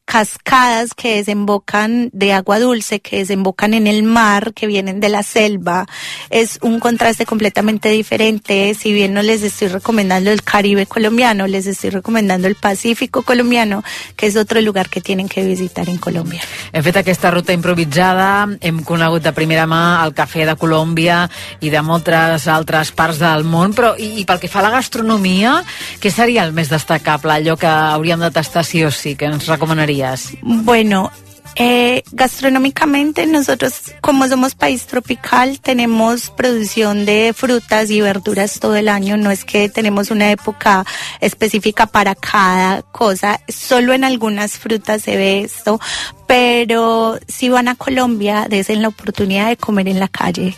[0.06, 5.24] cascadas que desembocan de agua dulce, que desembocan en el mar, que vienen de la
[5.24, 5.86] selva.
[6.30, 8.74] Es un contraste completamente diferente.
[8.76, 13.84] Si bien no les estoy recomendando el Caribe colombiano, les estoy recomendando el Pacífico colombiano,
[14.16, 16.42] que es otro lugar que tienen que visitar en Colombia.
[16.74, 21.24] Hem fet aquesta ruta improvisada, hem conegut de primera mà el cafè de Colòmbia
[21.64, 24.74] i de moltes altres parts del món, però i, i pel que fa a la
[24.74, 25.60] gastronomia,
[26.02, 29.43] què seria el més destacable, allò que hauríem de tastar sí o sí, que ens
[29.48, 30.38] recomanaries?
[30.42, 31.12] Bueno,
[31.56, 38.90] eh, gastronómicamente nosotros como somos país tropical tenemos producción de frutas y verduras todo el
[38.90, 40.84] año, no es que tenemos una época
[41.22, 45.80] específica para cada cosa, solo en algunas frutas se ve esto,
[46.26, 50.56] pero si van a Colombia, desen la oportunidad de comer en la calle.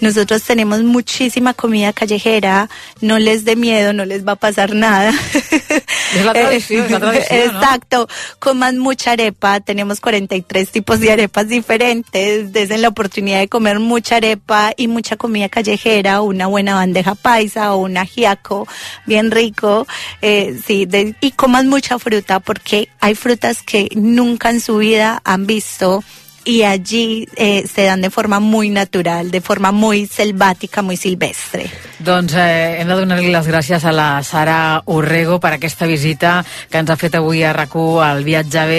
[0.00, 2.70] Nosotros tenemos muchísima comida callejera,
[3.02, 5.12] no les dé miedo, no les va a pasar nada.
[6.16, 7.12] La la tradició, no?
[7.12, 13.78] Exacto, coman mucha arepa, tenemos 43 tipos de arepas diferentes, desen la oportunidad de comer
[13.78, 18.66] mucha arepa y mucha comida callejera, una buena bandeja paisa o un ajiaco
[19.06, 19.86] bien rico,
[20.22, 25.20] eh, sí, de- y coman mucha fruta porque hay frutas que nunca en su vida
[25.24, 26.02] han visto
[26.44, 31.70] y allí eh, se dan de forma muy natural, de forma muy selvática, muy silvestre.
[32.00, 36.38] Doncs eh, hem de donar-li les gràcies a la Sara Urrego per aquesta visita
[36.70, 38.78] que ens ha fet avui a rac al Viatge B,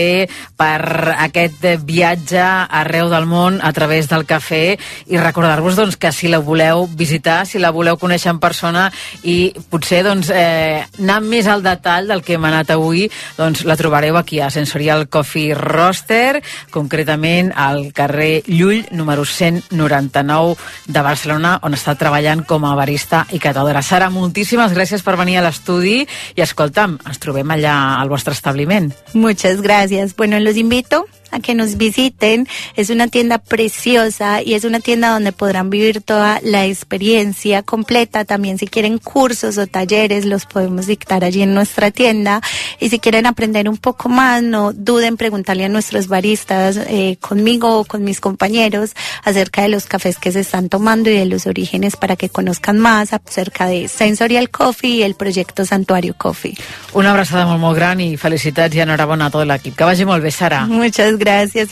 [0.58, 6.28] per aquest viatge arreu del món a través del cafè i recordar-vos doncs, que si
[6.28, 8.90] la voleu visitar, si la voleu conèixer en persona
[9.24, 13.06] i potser doncs, eh, anar més al detall del que hem anat avui,
[13.38, 16.42] doncs la trobareu aquí a Sensorial Coffee Roaster,
[16.74, 20.56] concretament al carrer Llull, número 199
[20.88, 23.84] de Barcelona, on està treballant com a barista i catadora.
[23.86, 26.02] Sara, moltíssimes gràcies per venir a l'estudi
[26.36, 28.92] i escolta'm, ens trobem allà al vostre establiment.
[29.14, 30.16] Muchas gracias.
[30.16, 32.48] Bueno, los invito a que nos visiten.
[32.76, 38.26] Es una tienda preciosa y es una tienda donde podrán vivir toda la experiencia completa.
[38.26, 42.42] También si quieren cursos o talleres, los podemos dictar allí en nuestra tienda.
[42.80, 47.80] Y si quieren aprender un poco más, no duden preguntarle a nuestros baristas, eh, conmigo
[47.80, 48.92] o con mis compañeros,
[49.24, 52.78] acerca de los cafés que se están tomando y de los orígenes para que conozcan
[52.78, 56.56] más acerca de Sensorial Coffee y el proyecto Santuario Coffee.
[56.94, 59.78] Una abraçada molt, molt gran i felicitats i enhorabona a tot l'equip.
[59.78, 60.66] Que vagi molt bé, Sara.
[60.66, 61.21] Muchas gracias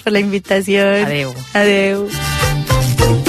[0.04, 1.06] por la invitación.
[1.06, 1.34] Adeu.
[1.54, 2.10] Adeu.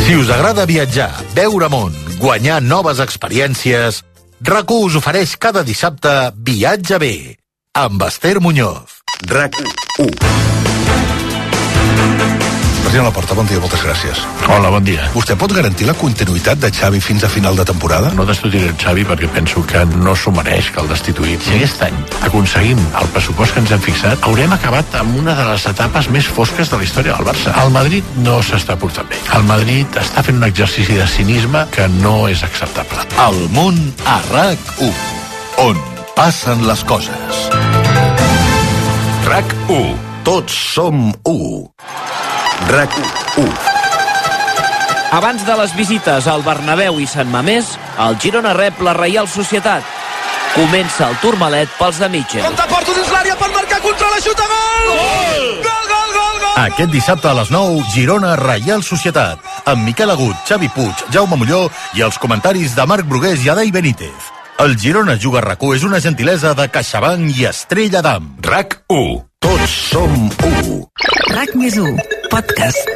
[0.07, 4.05] Si us agrada viatjar, veure món, guanyar noves experiències,
[4.41, 7.39] rac us ofereix cada dissabte Viatge B,
[7.73, 9.01] amb Esther Muñoz.
[9.25, 9.71] RAC1.
[12.91, 14.21] President Laporta, bon dia, moltes gràcies.
[14.51, 15.05] Hola, bon dia.
[15.15, 18.09] Vostè pot garantir la continuïtat de Xavi fins a final de temporada?
[18.19, 21.37] No destituiré el Xavi perquè penso que no s'ho mereix que el destituïm.
[21.39, 25.45] Si aquest any aconseguim el pressupost que ens hem fixat, haurem acabat amb una de
[25.53, 27.55] les etapes més fosques de la història del Barça.
[27.63, 29.23] El Madrid no s'està portant bé.
[29.39, 33.07] El Madrid està fent un exercici de cinisme que no és acceptable.
[33.29, 34.91] El món a RAC1,
[35.63, 35.79] on
[36.19, 37.47] passen les coses.
[39.31, 39.95] RAC1,
[40.27, 41.39] tots som u.
[42.69, 43.49] RAC1.
[45.13, 49.83] Abans de les visites al Bernabéu i Sant Mamés, el Girona rep la Reial Societat.
[50.55, 52.45] Comença el Tourmalet pels de Mitchell.
[52.45, 54.91] Porta dins l'àrea àrea per marcar contra la xuta, gol!
[54.91, 55.47] Gol!
[55.65, 56.61] Gol, gol, gol, gol!
[56.67, 61.65] Aquest dissabte a les 9, Girona Reial Societat, amb Miquel Agut, Xavi Puig, Jaume Molló
[61.99, 64.31] i els comentaris de Marc Brugués i Adai Benítez.
[64.61, 68.35] El Girona Juga rac és una gentilesa de CaixaBank i Estrella d'Am.
[68.45, 69.21] RAC 1.
[69.41, 70.75] Tots som 1.
[71.33, 71.97] RAC més 1,
[72.31, 72.91] podcast.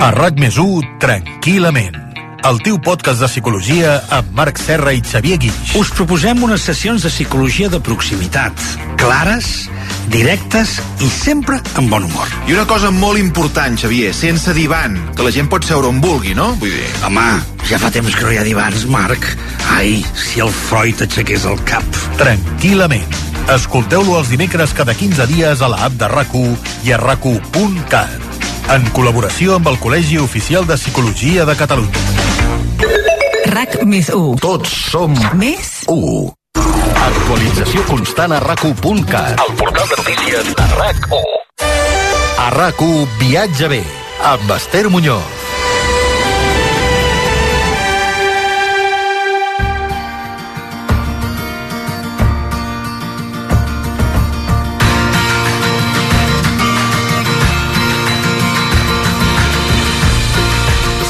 [0.00, 1.98] A RAC més 1, tranquil·lament.
[2.44, 5.74] El teu podcast de psicologia amb Marc Serra i Xavier Guix.
[5.80, 8.52] Us proposem unes sessions de psicologia de proximitat,
[9.00, 9.50] clares,
[10.12, 12.30] directes i sempre amb bon humor.
[12.46, 16.36] I una cosa molt important, Xavier, sense divan, que la gent pot seure on vulgui,
[16.36, 16.52] no?
[16.60, 16.90] Vull dir...
[17.08, 17.28] Home,
[17.70, 19.30] ja fa temps que no hi ha divans, Marc.
[19.74, 22.04] Ai, si el Freud aixequés el cap.
[22.20, 23.33] Tranquil·lament.
[23.52, 26.32] Escolteu-lo els dimecres cada 15 dies a la app de rac
[26.84, 27.26] i a rac
[28.72, 32.00] en col·laboració amb el Col·legi Oficial de Psicologia de Catalunya.
[33.52, 34.40] RAC més 1.
[34.40, 36.32] Tots som més 1.
[37.04, 38.74] Actualització constant a rac El
[39.60, 41.22] portal de notícies de RAC1.
[42.40, 43.84] A RAC1 Viatge bé,
[44.24, 45.43] amb Esther Muñoz.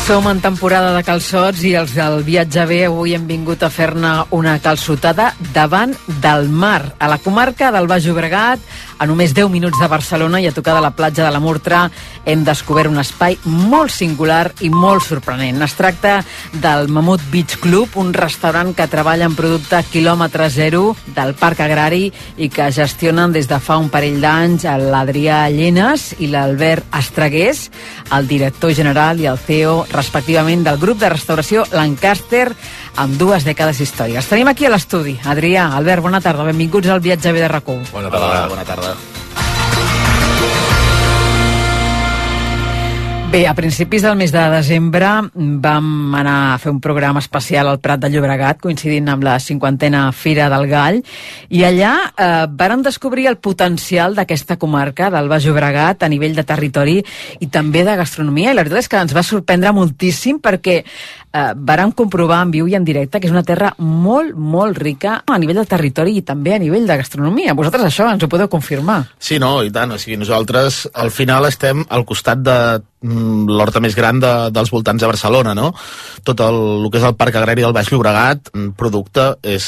[0.05, 4.11] Som en temporada de calçots i els del viatge bé avui hem vingut a fer-ne
[4.37, 8.61] una calçotada davant del mar, a la comarca del Baix Llobregat,
[9.05, 11.83] a només 10 minuts de Barcelona i a tocar de la platja de la Murtra
[12.25, 15.61] hem descobert un espai molt singular i molt sorprenent.
[15.63, 16.15] Es tracta
[16.63, 22.07] del Mamut Beach Club, un restaurant que treballa en producte quilòmetre zero del Parc Agrari
[22.41, 27.69] i que gestionen des de fa un parell d'anys l'Adrià Llenes i l'Albert Estragués,
[28.17, 32.55] el director general i el CEO respectivament del grup de restauració Lancaster
[33.01, 34.31] amb dues dècades històriques.
[34.31, 37.93] Tenim aquí a l'estudi Adrià, Albert, bona tarda, benvinguts al viatge bé de RAC1.
[37.93, 38.25] Bona tarda.
[38.31, 38.97] Hola, bona tarda.
[43.35, 47.81] Bé, a principis del mes de desembre vam anar a fer un programa especial al
[47.83, 51.01] Prat de Llobregat, coincidint amb la cinquantena Fira del Gall,
[51.51, 56.47] i allà eh, vàrem descobrir el potencial d'aquesta comarca del Baix Llobregat a nivell de
[56.47, 57.01] territori
[57.43, 60.79] i també de gastronomia, i la veritat és que ens va sorprendre moltíssim perquè
[61.35, 65.25] eh, vàrem comprovar en viu i en directe que és una terra molt, molt rica
[65.27, 67.59] a nivell de territori i també a nivell de gastronomia.
[67.59, 69.03] Vosaltres això ens ho podeu confirmar.
[69.19, 69.91] Sí, no, i tant.
[69.91, 72.59] O sigui, nosaltres al final estem al costat de
[73.05, 75.73] l'horta més gran de, dels voltants de Barcelona, no?
[76.25, 79.67] Tot el, el que és el Parc Agrari del Baix Llobregat, mm, producte, és,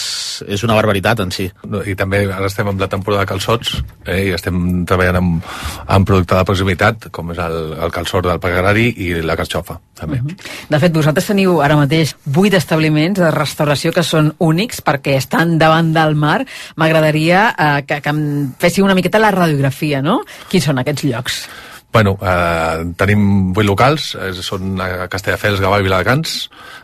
[0.48, 1.48] és una barbaritat en si.
[1.86, 5.52] I també ara estem amb la temporada de calçots eh, i estem treballant amb,
[5.98, 9.78] amb producte de proximitat, com és el, el calçot del Parc Agrari i la carxofa,
[9.98, 10.22] també.
[10.22, 10.48] Uh -huh.
[10.70, 15.58] De fet, vosaltres teniu ara mateix vuit establiments de restauració que són únics perquè estan
[15.58, 16.44] davant del mar.
[16.76, 20.22] M'agradaria eh, que, que em féssiu una miqueta la radiografia, no?
[20.48, 21.48] Quins són aquests llocs?
[21.96, 26.32] Bueno, eh, tenim vuit locals, eh, són a Castelldefels, Gavà i Viladecans.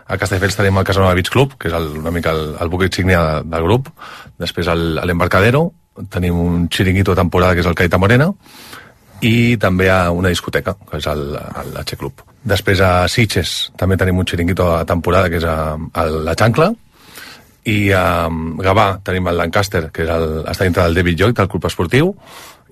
[0.09, 2.87] A Castelldefels tenim el Casanova Beach Club, que és el, una mica el, el buc
[2.87, 3.91] insignia de, del grup.
[4.41, 4.71] Després
[5.05, 5.61] l'Embarcadero,
[6.09, 8.31] tenim un xiringuito de temporada que és el Caita Morena,
[9.21, 12.25] i també a una discoteca, que és el, el H Club.
[12.55, 16.71] Després a Sitges també tenim un xiringuito de temporada, que és a, a la Xancla,
[17.69, 18.31] i a
[18.65, 22.15] Gavà tenim el Lancaster, que és el, està dintre del David Lloyd, del club esportiu,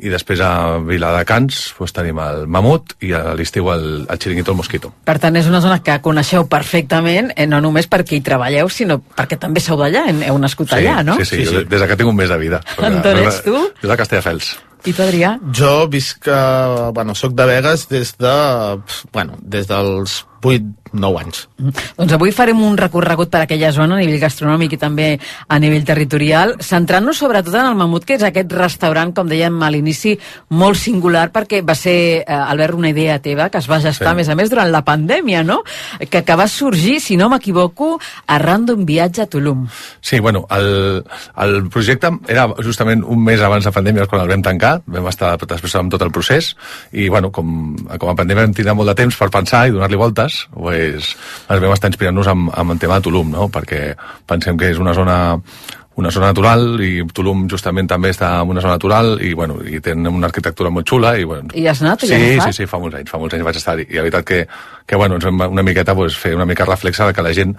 [0.00, 4.58] i després a Viladecans doncs, tenim el Mamut i a l'estiu el, el Chiringuito el
[4.60, 4.92] Mosquito.
[5.04, 9.00] Per tant, és una zona que coneixeu perfectament, eh, no només perquè hi treballeu, sinó
[9.16, 11.18] perquè també sou d'allà, heu nascut sí, allà, no?
[11.20, 11.68] Sí, sí, sí, sí.
[11.70, 12.64] des que tinc un mes de vida.
[12.80, 13.56] D'on ets tu?
[13.82, 14.56] Jo de Castelldefels.
[14.80, 15.34] I tu, Adrià?
[15.52, 18.36] Jo visc, a, bueno, soc de Vegas des de,
[19.12, 21.44] bueno, des dels 8, 9 anys.
[21.58, 21.74] Mm.
[21.98, 25.08] Doncs avui farem un recorregut per aquella zona a nivell gastronòmic i també
[25.48, 29.70] a nivell territorial, centrant-nos sobretot en el Mamut, que és aquest restaurant, com dèiem a
[29.72, 30.16] l'inici,
[30.56, 34.12] molt singular, perquè va ser, eh, Albert, una idea teva, que es va gestar, sí.
[34.12, 35.60] a més a més, durant la pandèmia, no?
[35.98, 39.66] Que, que va sorgir, si no m'equivoco, arran d'un viatge a Tulum.
[40.00, 41.04] Sí, bueno, el,
[41.44, 45.36] el projecte era justament un mes abans de pandèmia quan el vam tancar, vam estar
[45.40, 46.54] després amb tot el procés,
[46.92, 50.00] i, bueno, com, com a pandèmia vam tindre molt de temps per pensar i donar-li
[50.00, 50.44] voltes,
[50.80, 51.10] pues,
[51.48, 53.50] ens vam estar inspirant-nos amb, amb el tema de Tulum, no?
[53.52, 53.92] perquè
[54.26, 55.20] pensem que és una zona
[56.00, 59.82] una zona natural i Tulum justament també està en una zona natural i, bueno, i
[59.84, 62.06] tenen una arquitectura molt xula i, bueno, I has anat?
[62.08, 64.44] Sí, sí, sí, fa molts anys, fa molts anys vaig estar-hi i la veritat que,
[64.86, 67.56] que bueno, ens vam una miqueta pues, fer una mica reflexa de que la gent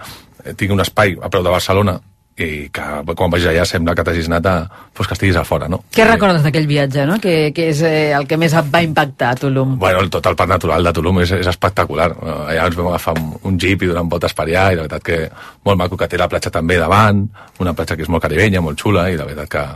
[0.56, 2.00] tingui un espai a prop de Barcelona
[2.40, 4.54] i que quan vagis allà sembla que t'hagis anat a,
[4.96, 5.82] pues, que estiguis a fora, no?
[5.92, 7.18] Què recordes d'aquell viatge, no?
[7.20, 9.76] Que, que és eh, el que més et va impactar a Tulum?
[9.82, 12.08] Bueno, tot el parc natural de Tulum és, és espectacular.
[12.46, 15.04] Allà ens vam agafar un, un jeep i donant voltes per allà i la veritat
[15.04, 15.20] que
[15.68, 17.26] molt maco que té la platja també davant,
[17.60, 19.66] una platja que és molt caribenya, molt xula i la veritat que,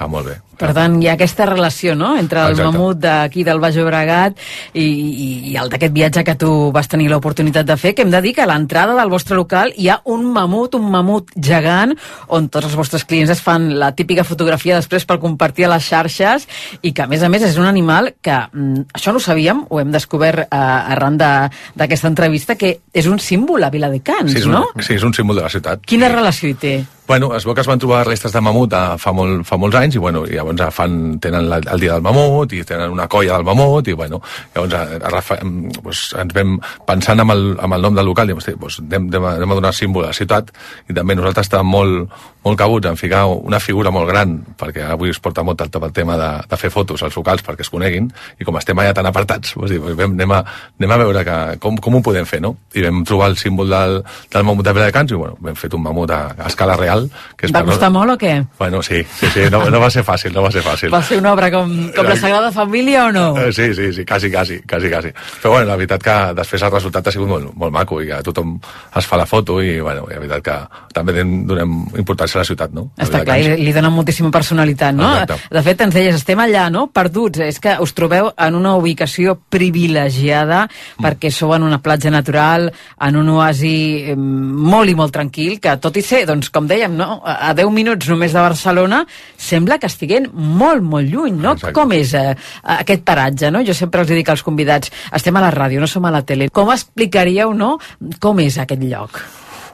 [0.00, 0.36] va molt bé.
[0.58, 2.72] Per tant, hi ha aquesta relació, no?, entre el Exacte.
[2.74, 4.38] mamut d'aquí del Baix Llobregat
[4.74, 8.10] i, i, i el d'aquest viatge que tu vas tenir l'oportunitat de fer, que hem
[8.10, 11.94] de dir que a l'entrada del vostre local hi ha un mamut, un mamut gegant,
[12.34, 15.86] on tots els vostres clients es fan la típica fotografia després per compartir a les
[15.86, 16.48] xarxes
[16.82, 19.64] i que, a més a més, és un animal que, mm, això no ho sabíem,
[19.70, 24.46] ho hem descobert eh, arran d'aquesta entrevista, que és un símbol a Viladecans, Sí, és
[24.46, 24.66] un, no?
[24.80, 25.86] sí, és un símbol de la ciutat.
[25.86, 26.76] Quina relació hi té?
[27.08, 29.78] Bueno, es veu que es van trobar restes de mamut a, fa, molt, fa molts
[29.80, 32.92] anys i, bueno, i llavors eh, fan, tenen la, el dia del mamut i tenen
[32.92, 34.20] una colla del mamut i, bueno,
[34.54, 38.04] llavors a, a, refa- em, pues, ens vam pensant amb el, amb el nom del
[38.10, 40.52] local, diem, hosti, pues, anem, a, anem a donar símbol a la ciutat
[40.92, 45.10] i també nosaltres estàvem molt, molt cabuts en ficar una figura molt gran perquè avui
[45.10, 48.06] es porta molt el, tema de, de fer fotos als locals perquè es coneguin
[48.38, 50.38] i com estem allà tan apartats, pues, dir, vam, anem, a,
[50.78, 52.54] anem a veure que, com, com ho podem fer, no?
[52.78, 53.98] I vam trobar el símbol del,
[54.32, 57.46] del mamut de Viladecans i, bueno, vam fet un mamut a, a escala real que
[57.48, 58.34] és Va per no- costar molt o què?
[58.58, 60.92] Bueno, sí, sí, sí no, no va ser fàcil, no va ser fàcil.
[60.94, 63.26] Va ser una obra com, com la Sagrada Família o no?
[63.42, 65.10] Eh, Sí, sí, sí, quasi, quasi, quasi, quasi.
[65.42, 68.20] Però bueno, la veritat que després el resultat ha sigut molt, molt maco i que
[68.22, 68.54] tothom
[68.96, 70.56] es fa la foto i, bueno, la veritat que
[70.94, 72.88] també donem, importància la ciutat, no?
[72.96, 75.08] Està clar, que i li donen moltíssima personalitat, no?
[75.18, 75.50] Exacte.
[75.54, 77.42] De fet, ens deies, estem allà, no?, perduts.
[77.44, 81.04] És que us trobeu en una ubicació privilegiada Mm.
[81.04, 85.96] perquè sou en una platja natural, en un oasi molt i molt tranquil, que tot
[85.96, 89.04] i ser, doncs, com dèiem, no?, a a 10 minuts només de Barcelona,
[89.36, 91.52] sembla que estiguem molt, molt lluny, no?
[91.56, 91.72] Exacte.
[91.74, 92.34] Com és eh,
[92.78, 93.62] aquest paratge, no?
[93.64, 96.50] Jo sempre els dic als convidats, estem a la ràdio, no som a la tele.
[96.50, 97.78] Com explicaríeu, no?,
[98.20, 99.22] com és aquest lloc?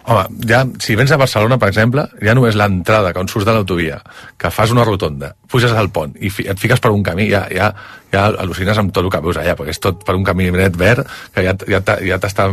[0.06, 4.02] Home, ja, si vens a Barcelona, per exemple, ja només l'entrada, quan surts de l'autovia,
[4.36, 7.46] que fas una rotonda, puges al pont i fi, et fiques per un camí, ja,
[7.48, 7.70] ja,
[8.12, 10.76] ja al·lucines amb tot el que veus allà, perquè és tot per un camí net
[10.76, 12.50] verd que ja, ja, ja t'està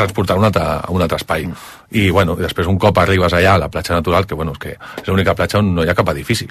[0.00, 1.44] transportant un, altre, a un altre espai.
[1.92, 4.78] I, bueno, després un cop arribes allà a la platja natural, que, bueno, és que
[4.78, 6.48] és l'única platja on no hi ha cap edifici.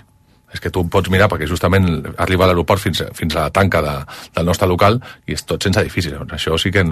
[0.53, 1.87] És que tu pots mirar, perquè justament
[2.21, 3.93] arriba a l'aeroport fins, fins a la tanca de,
[4.35, 6.13] del nostre local i és tot sense edificis.
[6.29, 6.85] Això sí que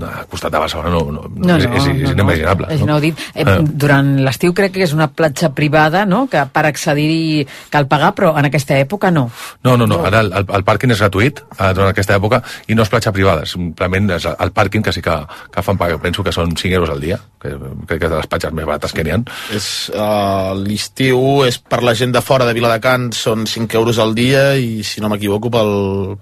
[0.00, 2.66] al costat de Barcelona no, no, no, és, és, és inimaginable.
[2.72, 2.86] És no?
[2.86, 3.18] inaudit.
[3.34, 3.58] Eh, Eh.
[3.62, 8.30] Durant l'estiu crec que és una platja privada, no?, que per accedir-hi cal pagar, però
[8.38, 9.26] en aquesta època no.
[9.64, 9.98] No, no, no.
[10.06, 13.12] Ara el, el, el pàrquing és gratuït eh, durant aquesta època i no és platja
[13.12, 15.16] privada, simplement és el, el pàrquing que sí que,
[15.52, 17.52] que fan pagar, penso que són 5 euros al dia, que
[17.86, 19.20] crec que és de les platges més barates que n'hi ha.
[19.54, 24.14] És, uh, L'estiu és per la gent de fora de Viladecans són 5 euros al
[24.16, 25.72] dia i si no m'equivoco pel,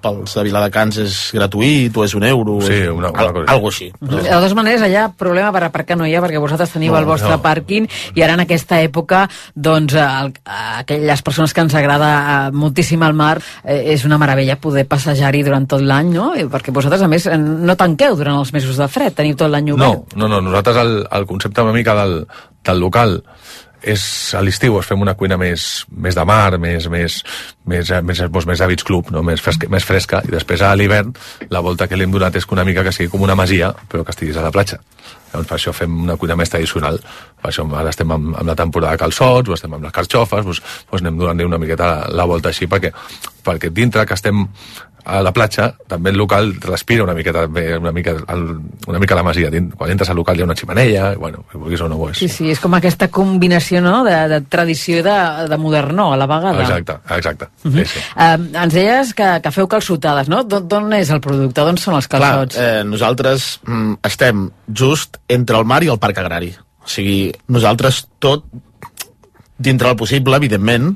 [0.03, 3.77] pels de Viladecans és gratuït o és un euro Sí, és, una- una al, cosa
[3.77, 3.91] així.
[4.01, 6.99] així De totes maneres, allà problema per aparcar no hi ha, perquè vosaltres teniu No,
[6.99, 7.41] el vostre no.
[7.43, 10.33] pàrquing i ara en aquesta època, doncs, el,
[10.81, 15.45] aquelles persones que ens agrada eh, moltíssim el mar, eh, és una meravella poder passejar-hi
[15.47, 16.33] durant tot l'any, no?
[16.37, 19.51] I Perquè vosaltres, a més, eh, no tanqueu durant els mesos de fred, teniu tot
[19.51, 20.15] l'any obert.
[20.17, 20.41] No, no, no.
[20.51, 22.25] Nosaltres el, el concepte una mica del,
[22.65, 23.21] del local
[23.83, 24.03] és
[24.37, 27.21] a l'estiu es fem una cuina més, més de mar, més, més,
[27.65, 29.23] més, més, doncs, més de beach club, no?
[29.27, 31.15] més, fresca, més fresca, i després a l'hivern
[31.51, 33.73] la volta que li hem donat és que una mica que sigui com una masia,
[33.89, 34.81] però que estiguis a la platja.
[35.31, 36.99] Llavors per això fem una cuina més tradicional.
[37.41, 40.45] Per això ara estem amb, amb la temporada de calçots, o estem amb les carxofes,
[40.47, 42.91] doncs, doncs anem donant una miqueta la, la volta així, perquè,
[43.47, 44.43] perquè dintre que estem
[45.05, 48.43] a la platja, també el local respira una miqueta, bé, una mica, el,
[48.87, 49.51] una mica la masia.
[49.77, 52.11] Quan entres al local hi ha una ximenella, i, bueno, si vulguis o no ho
[52.11, 52.19] és.
[52.19, 54.03] Sí, sí, és com aquesta combinació no?
[54.05, 55.17] de, de tradició i de,
[55.51, 56.63] de modernó a la vegada.
[56.63, 57.49] Exacte, exacte.
[57.65, 57.79] Mhm.
[57.85, 58.01] sí, sí.
[58.17, 60.43] Eh, ens deies que, que feu calçotades, no?
[60.45, 61.61] D'on- D'on és el producte?
[61.67, 62.57] D'on són els calçots?
[62.57, 66.53] Clar, eh, nosaltres mm, estem just entre el mar i el parc agrari.
[66.81, 68.45] O sigui, nosaltres tot,
[69.61, 70.95] dintre del possible, evidentment,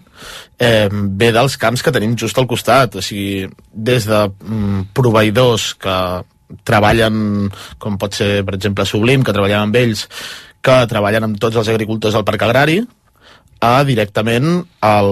[0.59, 2.97] eh, ve dels camps que tenim just al costat.
[2.97, 5.97] O sigui, des de mm, proveïdors que
[6.65, 10.07] treballen, com pot ser, per exemple, Sublim, que treballen amb ells,
[10.65, 12.79] que treballen amb tots els agricultors del parc agrari,
[13.65, 14.47] a directament
[14.85, 15.11] el,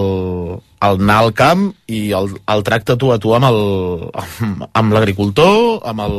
[0.85, 4.93] el anar al camp i el, el tracte tu a tu amb el- amb, amb
[4.97, 6.17] l'agricultor, amb el...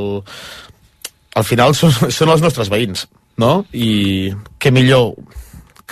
[1.34, 3.08] Al final són, són els nostres veïns,
[3.42, 3.64] no?
[3.74, 4.30] I
[4.62, 5.12] què millor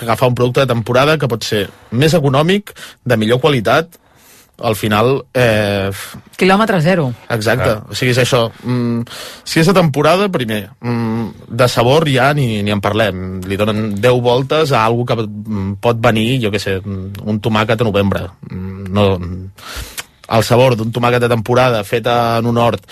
[0.02, 2.74] que agafar un producte de temporada que pot ser més econòmic,
[3.04, 3.98] de millor qualitat,
[4.62, 5.24] al final...
[5.34, 5.90] Eh,
[6.38, 7.08] Quilòmetre zero.
[7.32, 8.44] Exacte, o sigui, és això.
[8.62, 9.02] Mm,
[9.44, 13.40] si és de temporada, primer, mm, de sabor ja ni, ni en parlem.
[13.48, 15.18] Li donen 10 voltes a algú que
[15.82, 18.28] pot venir, jo què sé, un tomàquet a novembre.
[18.50, 19.08] Mm, no,
[20.32, 22.86] el sabor d'un tomàquet de temporada fet en un hort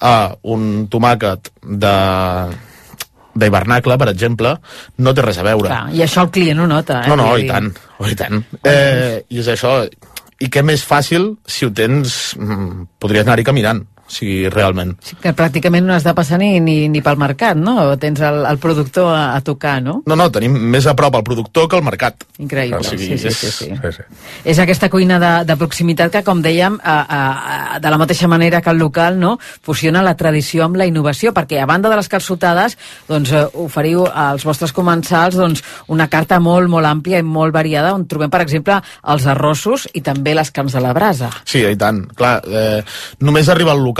[0.00, 1.94] a un tomàquet de
[3.36, 4.56] d'hivernacle, per exemple,
[4.98, 5.70] no té res a veure.
[5.70, 7.02] Clar, I això el client ho nota.
[7.04, 7.10] Eh?
[7.12, 8.40] No, no, i tant, oh, i tant.
[8.62, 9.78] Eh, I és això,
[10.40, 13.84] i què més fàcil si ho tens, mm, podries anar-hi caminant.
[14.06, 14.94] O sigui, realment.
[15.02, 17.96] Sí, que pràcticament no has de passar ni, ni, ni pel mercat, no?
[17.98, 19.98] Tens el, el productor a, a tocar, no?
[20.06, 22.24] No, no, tenim més a prop el productor que el mercat.
[22.38, 23.70] Increïble, O sigui, sí, sí, és- sí, sí.
[23.82, 24.02] Sí, sí.
[24.44, 27.20] És aquesta cuina de, de proximitat que, com dèiem, a, a,
[27.76, 31.32] a, de la mateixa manera que el local, no, fusiona la tradició amb la innovació,
[31.34, 32.76] perquè a banda de les calçotades,
[33.08, 37.94] doncs, eh, oferiu als vostres comensals doncs, una carta molt, molt àmplia i molt variada,
[37.96, 41.30] on trobem, per exemple, els arrossos i també les carns de la brasa.
[41.44, 42.04] Sí, i tant.
[42.14, 42.82] Clar, eh,
[43.20, 43.95] només arribar al local,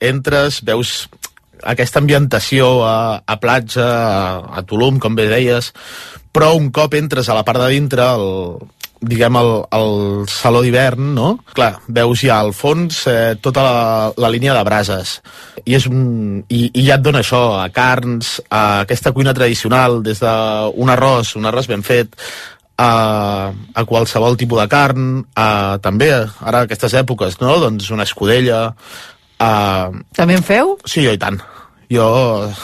[0.00, 1.08] entres, veus
[1.62, 5.72] aquesta ambientació a, a platja, a, a Tulum, com bé deies,
[6.32, 8.60] però un cop entres a la part de dintre, el,
[9.00, 9.90] diguem, el, el
[10.30, 11.30] saló d'hivern, no?
[11.56, 13.74] Clar, veus ja al fons eh, tota la,
[14.20, 15.18] la línia de brases.
[15.64, 20.00] I, és un, i, I ja et dona això, a carns, a aquesta cuina tradicional,
[20.06, 22.16] des d'un arròs, un arròs ben fet,
[22.80, 22.90] a,
[23.50, 27.58] a qualsevol tipus de carn, a, també, ara aquestes èpoques, no?
[27.66, 28.68] doncs una escudella...
[29.40, 29.90] A...
[30.16, 30.76] També en feu?
[30.84, 31.40] Sí, jo i tant.
[31.90, 32.06] Jo,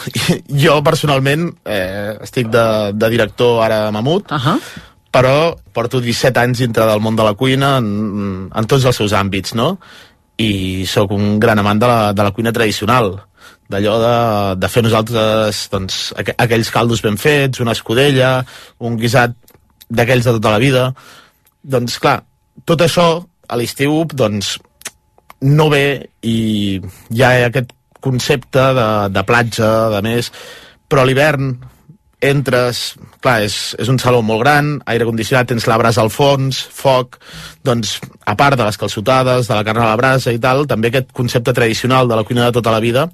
[0.63, 2.65] jo personalment eh, estic de,
[2.95, 4.59] de director ara a Mamut, uh -huh.
[5.11, 9.13] però porto 17 anys dintre del món de la cuina en, en tots els seus
[9.13, 9.79] àmbits, no?
[10.37, 13.27] I sóc un gran amant de la, de la cuina tradicional
[13.69, 18.45] d'allò de, de fer nosaltres doncs, aqu aquells caldos ben fets, una escudella,
[18.79, 19.35] un guisat
[19.89, 20.93] d'aquells de tota la vida.
[21.63, 22.21] Doncs clar,
[22.65, 24.57] tot això a l'estiu doncs,
[25.41, 25.87] no ve
[26.25, 26.37] i
[27.13, 30.31] hi ha aquest concepte de, de platja, de més,
[30.87, 31.57] però a l'hivern
[32.27, 36.63] entres, clar, és, és un saló molt gran, aire condicionat, tens la brasa al fons,
[36.73, 37.19] foc,
[37.65, 40.89] doncs, a part de les calçotades, de la carn a la brasa i tal, també
[40.89, 43.05] aquest concepte tradicional de la cuina de tota la vida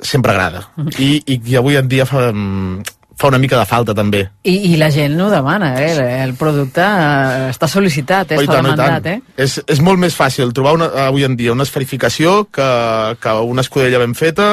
[0.00, 0.68] sempre agrada.
[0.98, 4.22] I, i, i avui en dia fa, mm, fa una mica de falta, també.
[4.46, 6.22] I, I la gent no demana, eh?
[6.22, 8.42] El producte eh, està sol·licitat, eh?
[8.44, 9.18] Està demandat, eh?
[9.36, 12.68] És, és molt més fàcil trobar una, avui en dia una esferificació que,
[13.18, 14.48] que una escudella ben feta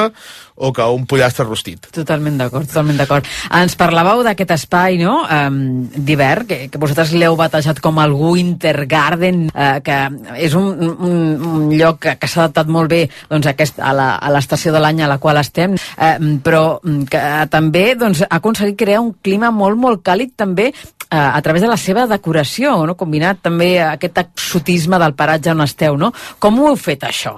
[0.56, 1.86] o que un pollastre rostit.
[1.92, 3.28] Totalment d'acord, totalment d'acord.
[3.54, 5.58] Ens parlàveu d'aquest espai, no?, um,
[5.92, 9.98] d'hivern, que, que vosaltres l'heu batejat com el Winter Garden, uh, que
[10.40, 11.18] és un, un,
[11.50, 13.92] un lloc que, que s'ha adaptat molt bé doncs, aquest, a
[14.32, 16.64] l'estació de l'any a la qual estem, uh, però
[17.10, 21.42] que uh, també doncs, ha aconseguit crear un clima molt, molt càlid també uh, a
[21.44, 22.96] través de la seva decoració, no?
[22.96, 26.12] combinat també aquest exotisme del paratge on esteu, no?
[26.40, 27.36] Com ho heu fet, això?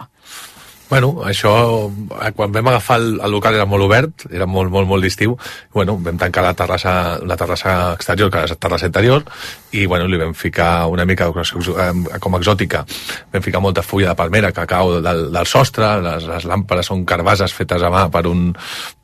[0.88, 1.50] Bueno, això,
[2.24, 5.34] eh, quan vam agafar el, el local era molt obert, era molt, molt, molt d'estiu,
[5.74, 9.22] bueno, vam tancar la terrassa, la terrassa exterior, que era la terrassa interior,
[9.76, 11.92] i bueno, li vam ficar una mica eh,
[12.24, 12.86] com exòtica.
[13.34, 17.04] Vam ficar molta fulla de palmera que cau del, del sostre, les, les làmpades són
[17.04, 18.54] carbases fetes a mà per un,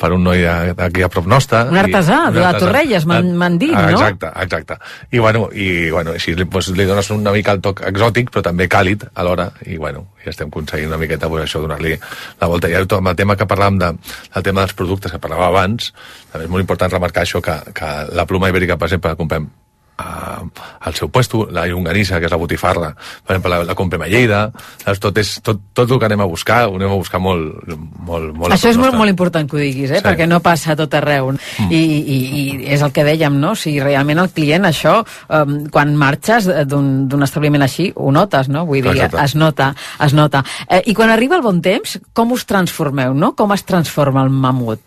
[0.01, 0.41] per un noi
[0.79, 1.67] d'aquí a prop nostre.
[1.69, 2.65] Un artesà, i- un de artesà.
[2.65, 3.93] Torrelles, m'han dit, no?
[3.93, 4.79] Exacte, exacte.
[5.13, 8.41] I bueno, i, bueno així li, doncs, li dones una mica el toc exòtic, però
[8.49, 11.99] també càlid alhora, i bueno, i estem aconseguint una miqueta pues, això, donar-li
[12.41, 12.71] la volta.
[12.71, 13.91] I ara, amb el tema que parlàvem de,
[14.35, 15.93] del tema dels productes que parlàvem abans,
[16.33, 19.51] també és molt important remarcar això, que, que la pluma ibèrica, per exemple, la comprem
[19.97, 20.43] a,
[20.81, 24.09] al seu puesto, la llonganissa, que és la botifarra, per exemple, la, la comprem a
[24.11, 24.41] Lleida,
[24.83, 25.01] saps?
[25.03, 27.63] tot, és, tot, tot el que anem a buscar, ho anem a buscar molt,
[28.07, 30.01] molt, molt Això és molt, molt important que ho diguis, eh?
[30.01, 30.07] Sí.
[30.07, 31.33] perquè no passa a tot arreu.
[31.35, 31.71] Mm.
[31.71, 33.55] I, i, I és el que dèiem, no?
[33.59, 38.67] Si realment el client això, um, quan marxes d'un establiment així, ho notes, no?
[38.69, 39.23] Vull dir, Exacte.
[39.25, 39.73] es nota,
[40.05, 40.45] es nota.
[40.69, 43.35] Eh, I quan arriba el bon temps, com us transformeu, no?
[43.39, 44.83] Com es transforma el mamut?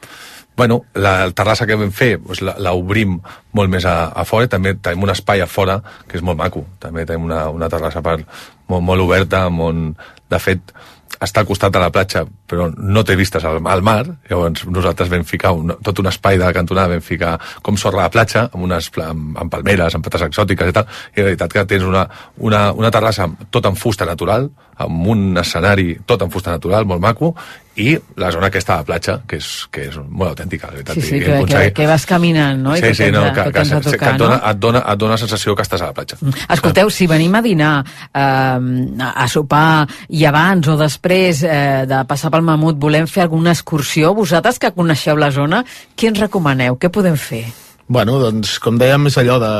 [0.57, 3.19] Bueno, la terrassa que vam fer doncs la, la obrim
[3.53, 5.77] molt més a, a fora, també tenim un espai a fora
[6.09, 8.23] que és molt maco, també tenim una, una terrassa per,
[8.65, 9.91] molt, molt oberta, on,
[10.33, 10.73] de fet,
[11.21, 15.09] està al costat de la platja, però no té vistes al, al mar, llavors nosaltres
[15.13, 17.35] vam ficar un, tot un espai de la cantonada, vam ficar
[17.65, 20.89] com sorra a la platja, amb, unes, amb, amb palmeres, amb plantes exòtiques i tal,
[21.15, 22.07] i la veritat que tens una,
[22.49, 27.01] una, una terrassa tot en fusta natural, amb un escenari tot en fusta natural, molt
[27.01, 27.33] maco,
[27.78, 30.95] i la zona aquesta de la platja, que és, que és molt autèntica, la veritat.
[30.97, 32.73] Sí, sí, que, que, aconseguir- que vas caminant, no?
[32.73, 34.41] I sí, que sí, no, que, que que, a que, tocar, et, dona, no?
[34.41, 34.49] Mm.
[34.49, 36.17] et, dona, et dona la sensació que estàs a la platja.
[36.57, 37.71] Escolteu, si venim a dinar
[38.11, 43.53] eh, a sopar i abans o després eh, de passar pel Mamut volem fer alguna
[43.53, 45.63] excursió, vosaltres que coneixeu la zona,
[45.95, 46.80] què ens recomaneu?
[46.82, 47.45] Què podem fer?
[47.88, 49.51] Bueno, doncs, com dèiem, és allò de...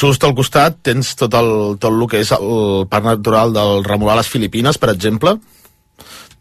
[0.00, 4.16] Just al costat tens tot el, tot el que és el parc natural del Remolar
[4.16, 5.36] a les Filipines, per exemple,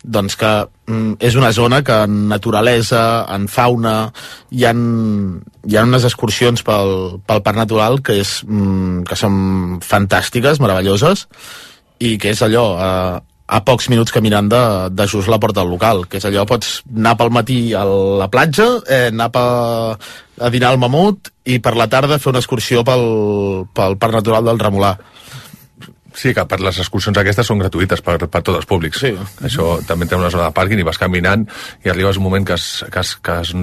[0.04, 0.52] doncs que
[0.88, 4.12] mm, és una zona que en naturalesa, en fauna,
[4.52, 9.80] hi ha, hi ha unes excursions pel, pel parc natural que, és, mm, que són
[9.84, 11.28] fantàstiques, meravelloses,
[12.04, 12.90] i que és allò, a,
[13.48, 16.82] a pocs minuts caminant de, de just la porta del local, que és allò, pots
[16.92, 19.46] anar pel matí a la platja, eh, anar pa,
[20.40, 23.04] a dinar al Mamut i per la tarda fer una excursió pel,
[23.76, 24.96] pel Parc Natural del Remolar.
[26.14, 29.02] Sí, que per les excursions aquestes són gratuïtes per, per tots els públics.
[29.02, 29.14] Sí.
[29.44, 31.46] Això també té una zona de pàrquing i vas caminant
[31.84, 33.54] i arribes un moment que, es, que, es, que, es,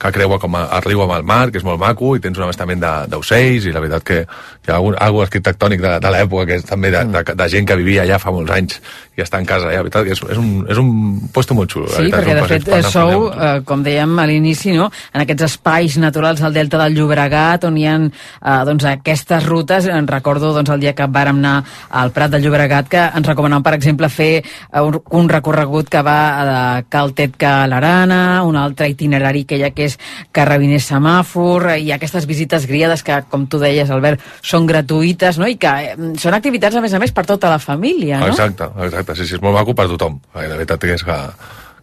[0.00, 2.44] que creua com a, riu amb el mar, que és molt maco, i tens un
[2.46, 6.46] avastament de- d'ocells, i la veritat que hi ha algun, algo arquitectònic de, de l'època,
[6.50, 8.80] que és també de, de, de, gent que vivia allà fa molts anys
[9.16, 9.80] i està en casa allà.
[9.80, 10.92] La veritat que és, és, un, és un
[11.32, 11.88] puesto molt xulo.
[11.88, 14.90] Sí, veritat, perquè de fet eh, sou, eh, com dèiem a l'inici, no?
[15.14, 19.88] en aquests espais naturals del Delta del Llobregat, on hi ha eh, doncs, aquestes rutes.
[19.90, 21.56] En recordo doncs, el dia que vàrem anar
[21.90, 26.18] al Prat de Llobregat, que ens recomanaven, per exemple, fer eh, un, recorregut que va
[26.48, 26.60] de
[26.92, 29.98] Caltet-Ca a l'Arana, un altre itinerari que hi ha que és
[30.32, 35.48] Carrabiner Semàfor, eh, i aquestes visites guiades que, com tu deies, Albert, són gratuïtes, no?
[35.50, 38.30] i que eh, són activitats, a més a més, per tota la família, no?
[38.34, 40.20] Exacte, exacte, sí, sí, és molt maco per tothom.
[40.36, 41.18] La veritat és que,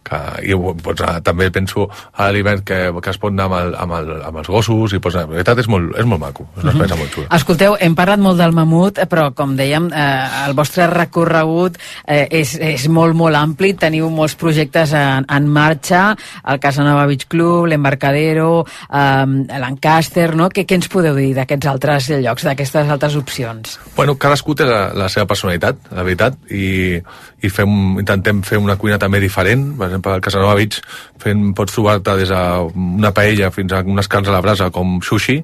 [0.08, 3.74] que i pots anar, també penso a l'hivern que, que es pot anar amb, el,
[3.84, 6.48] amb, el, amb els gossos i pots anar, la veritat és molt, és molt maco,
[6.56, 7.28] és una experiència molt xula.
[7.38, 12.26] Escolteu, hem parlat molt del mamut, eh, però com dèiem, eh, el vostre recorregut eh,
[12.40, 16.02] és, és molt, molt ampli, teniu molts projectes en, en marxa,
[16.48, 20.50] el Casanova Beach Club, l'Embarcadero, eh, l'Ancaster, no?
[20.52, 23.78] Què, què ens podeu dir d'aquests altres llocs, d'aquestes altres opcions?
[23.96, 26.98] Bueno, cadascú té la, la seva personalitat, la veritat, i,
[27.42, 27.70] i fem,
[28.02, 29.64] intentem fer una cuina també diferent.
[29.78, 30.80] Per exemple, al Casanova Beach
[31.22, 35.38] fem, pots trobar-te des d'una paella fins a unes carns a la brasa com sushi,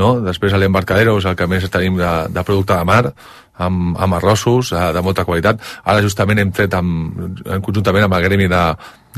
[0.00, 0.16] no?
[0.24, 3.04] Després a l'Embarcadero és el que més tenim de, de producte de mar,
[3.58, 5.62] amb, amb arrossos eh, de molta qualitat.
[5.84, 8.62] Ara justament hem tret amb, en conjuntament amb el gremi de,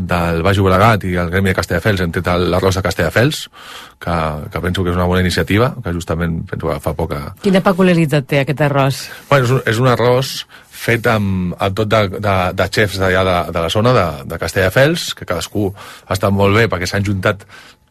[0.01, 3.43] del Baix Llobregat i el gremi de Castelldefels hem tret l'arròs de Castelldefels
[4.01, 4.17] que,
[4.53, 7.63] que penso que és una bona iniciativa que justament penso que fa poc que, Quina
[7.65, 9.05] peculiaritat té aquest arròs?
[9.31, 10.35] Bueno, és un, és un arròs
[10.81, 14.39] fet amb, amb tot de, de, de xefs d'allà de, de la zona, de, de
[14.41, 17.45] Castelldefels, que cadascú ha estat molt bé perquè s'han juntat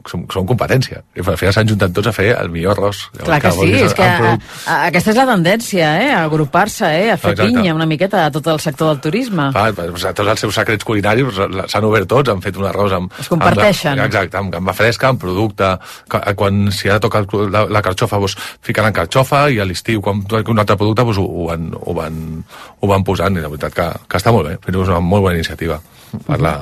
[0.08, 1.02] som, som competència.
[1.18, 3.02] I al final s'han juntat tots a fer el millor arròs.
[3.20, 4.32] Clar que vol sí, és que a,
[4.66, 6.10] a, aquesta és la tendència, eh?
[6.16, 7.10] a agrupar-se, eh?
[7.12, 7.50] a fer Exacte.
[7.52, 9.50] pinya una miqueta a tot el sector del turisme.
[9.52, 11.36] Clar, doncs, tots els seus secrets culinaris
[11.68, 13.14] s'han obert tots, han fet un arròs amb...
[13.20, 13.98] Es comparteixen.
[14.00, 15.74] Amb, exacte, amb gamba fresca, amb producte,
[16.10, 20.02] que- quan si ara toca el- la, la carxofa, doncs, ficaran carxofa, i a l'estiu,
[20.02, 22.44] quan toca un altre producte, doncs, ho, ho, van, ho, van,
[22.80, 25.28] ho van posant, i la veritat que, que està molt bé, però és una molt
[25.28, 25.82] bona iniciativa
[26.26, 26.56] per la,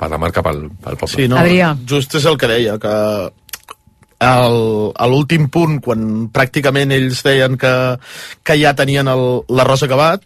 [0.00, 1.12] per la marca, pel, pel poble.
[1.14, 1.74] Sí, no, Adrià.
[1.86, 2.94] just és el que deia, que
[4.20, 7.72] el- a l'últim punt, quan pràcticament ells deien que,
[8.44, 10.22] que ja tenien el- l'arròs acabat,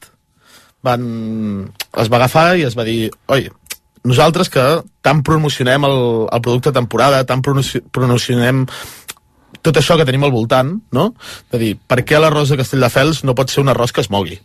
[0.85, 3.49] van, es va agafar i es va dir, oi,
[4.05, 4.65] nosaltres que
[5.01, 8.67] tant promocionem el, el producte de temporada, tant promoci- promocionem
[9.65, 11.15] tot això que tenim al voltant, no?
[11.51, 14.37] De dir, per què l'arròs de Castelldefels no pot ser un arròs que es mogui?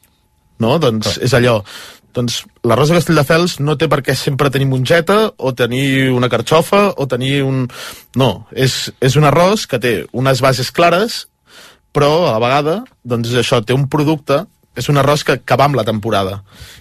[0.59, 0.77] No?
[0.79, 1.57] Doncs és allò.
[2.15, 6.89] Doncs l'arròs de Castelldefels no té per què sempre tenir mongeta o tenir una carxofa
[6.97, 7.67] o tenir un...
[8.17, 11.25] No, és, és un arròs que té unes bases clares
[11.93, 14.43] però a la vegada, doncs això, té un producte
[14.77, 16.39] és un arròs que, que va amb la temporada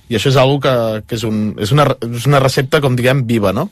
[0.08, 0.74] i això és algo que,
[1.08, 3.68] que és, un, és, una, és una recepta, com diguem, viva, no?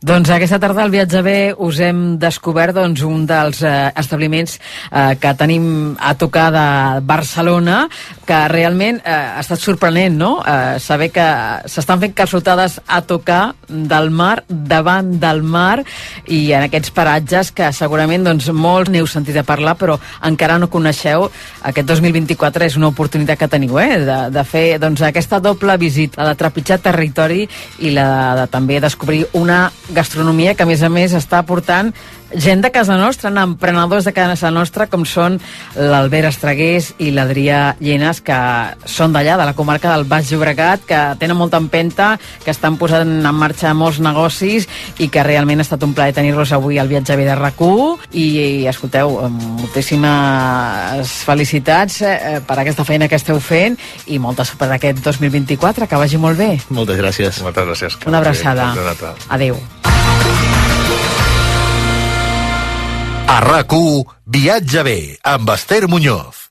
[0.00, 5.12] Doncs aquesta tarda al Viatge B us hem descobert doncs, un dels eh, establiments eh,
[5.20, 5.66] que tenim
[6.00, 6.66] a tocar de
[7.04, 7.82] Barcelona,
[8.26, 10.30] que realment eh, ha estat sorprenent, no?
[10.42, 11.26] Eh, saber que
[11.70, 15.84] s'estan fent calçotades a tocar del mar, davant del mar,
[16.26, 20.70] i en aquests paratges que segurament doncs, molts n'heu sentit a parlar, però encara no
[20.72, 21.28] coneixeu.
[21.70, 24.02] Aquest 2024 és una oportunitat que teniu, eh?
[24.04, 27.46] De, de fer doncs, aquesta doble visita, la de trepitjar territori
[27.78, 31.92] i la de, de també descobrir una gastronomia que, a més a més, està portant
[32.34, 35.38] gent de casa nostra, emprenedors de casa nostra, com són
[35.76, 38.36] l'Albert Estregués i l'Adrià Llenes, que
[38.88, 42.14] són d'allà, de la comarca del Baix Llobregat, que tenen molta empenta,
[42.44, 44.66] que estan posant en marxa molts negocis
[44.98, 47.56] i que realment ha estat un plaer tenir-los avui al viatge de rac
[48.12, 48.24] i,
[48.62, 54.70] i escolteu, moltíssimes felicitats eh, per aquesta feina que esteu fent i molta sort per
[54.76, 56.52] aquest 2024, que vagi molt bé.
[56.68, 57.42] Moltes gràcies.
[57.46, 58.00] Moltes gràcies.
[58.06, 58.72] Una abraçada.
[59.28, 59.56] Adéu.
[63.26, 66.45] A RAC1, Viatge bé, amb Esther Muñoz.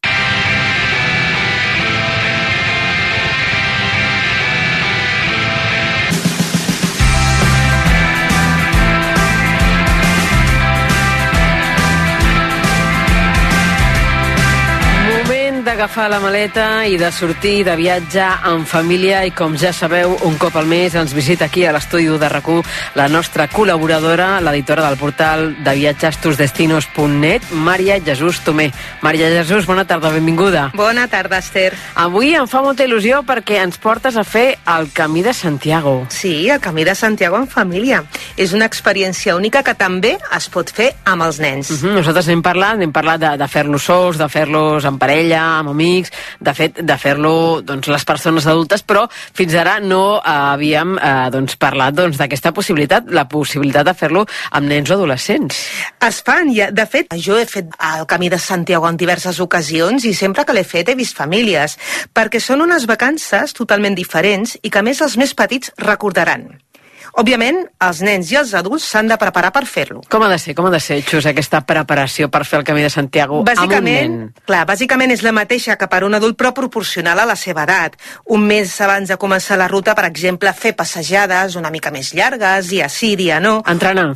[15.75, 20.37] D'agafar la maleta i de sortir de viatge en família i com ja sabeu, un
[20.39, 22.47] cop al mes ens visita aquí a l'estudi de rac
[22.95, 28.69] la nostra col·laboradora, l'editora del portal de viatges tusdestinos.net, Maria Jesús Tomé.
[29.01, 30.69] Maria Jesús, bona tarda, benvinguda.
[30.75, 31.73] Bona tarda, Esther.
[31.95, 36.05] Avui em fa molta il·lusió perquè ens portes a fer el Camí de Santiago.
[36.09, 38.03] Sí, el Camí de Santiago en família.
[38.37, 41.71] És una experiència única que també es pot fer amb els nens.
[41.71, 41.95] Uh -huh.
[41.99, 46.13] Nosaltres n'hem parlat, n'hem parlat de, de fer-los sols, de fer-los en parella, amb amics,
[46.39, 51.13] de fet, de fer-lo doncs, les persones adultes, però fins ara no eh, havíem eh,
[51.33, 55.61] doncs, parlat doncs, d'aquesta doncs, possibilitat, la possibilitat de fer-lo amb nens o adolescents.
[56.05, 56.69] Es fan, ja.
[56.71, 60.55] de fet, jo he fet el Camí de Santiago en diverses ocasions i sempre que
[60.55, 61.79] l'he fet he vist famílies,
[62.13, 66.47] perquè són unes vacances totalment diferents i que a més els més petits recordaran.
[67.15, 70.01] Òbviament, els nens i els adults s'han de preparar per fer-lo.
[70.11, 72.83] Com ha de ser, com ha de ser, Xus, aquesta preparació per fer el Camí
[72.83, 74.43] de Santiago bàsicament, amb un nen?
[74.49, 77.95] Clar, bàsicament és la mateixa que per un adult, però proporcional a la seva edat.
[78.35, 82.67] Un mes abans de començar la ruta, per exemple, fer passejades una mica més llargues,
[82.75, 83.61] dia sí, dia no.
[83.63, 84.11] Entrenar.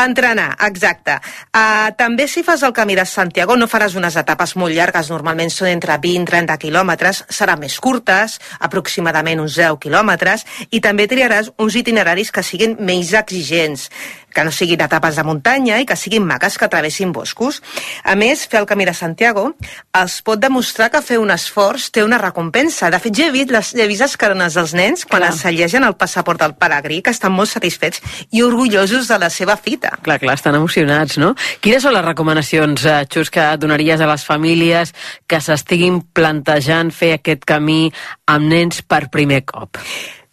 [0.00, 1.18] Entrenar, exacte.
[1.52, 5.52] Uh, també si fas el camí de Santiago no faràs unes etapes molt llargues, normalment
[5.52, 11.08] són entre 20 i 30 quilòmetres, seran més curtes, aproximadament uns 10 quilòmetres, i també
[11.10, 13.90] triaràs uns itineraris que siguin menys exigents
[14.34, 17.60] que no siguin etapes de muntanya i que siguin maques que travessin boscos.
[18.04, 19.50] A més, fer el Camí de Santiago
[19.96, 22.90] els pot demostrar que fer un esforç té una recompensa.
[22.90, 25.32] De fet, ja he vist les, he vist les carones dels nens quan Clar.
[25.34, 29.96] assallegen el passaport del peregrí, que estan molt satisfets i orgullosos de la seva fita.
[30.04, 31.34] Clar, clar, estan emocionats, no?
[31.60, 34.94] Quines són les recomanacions, eh, Xus, que donaries a les famílies
[35.26, 37.90] que s'estiguin plantejant fer aquest camí
[38.26, 39.80] amb nens per primer cop?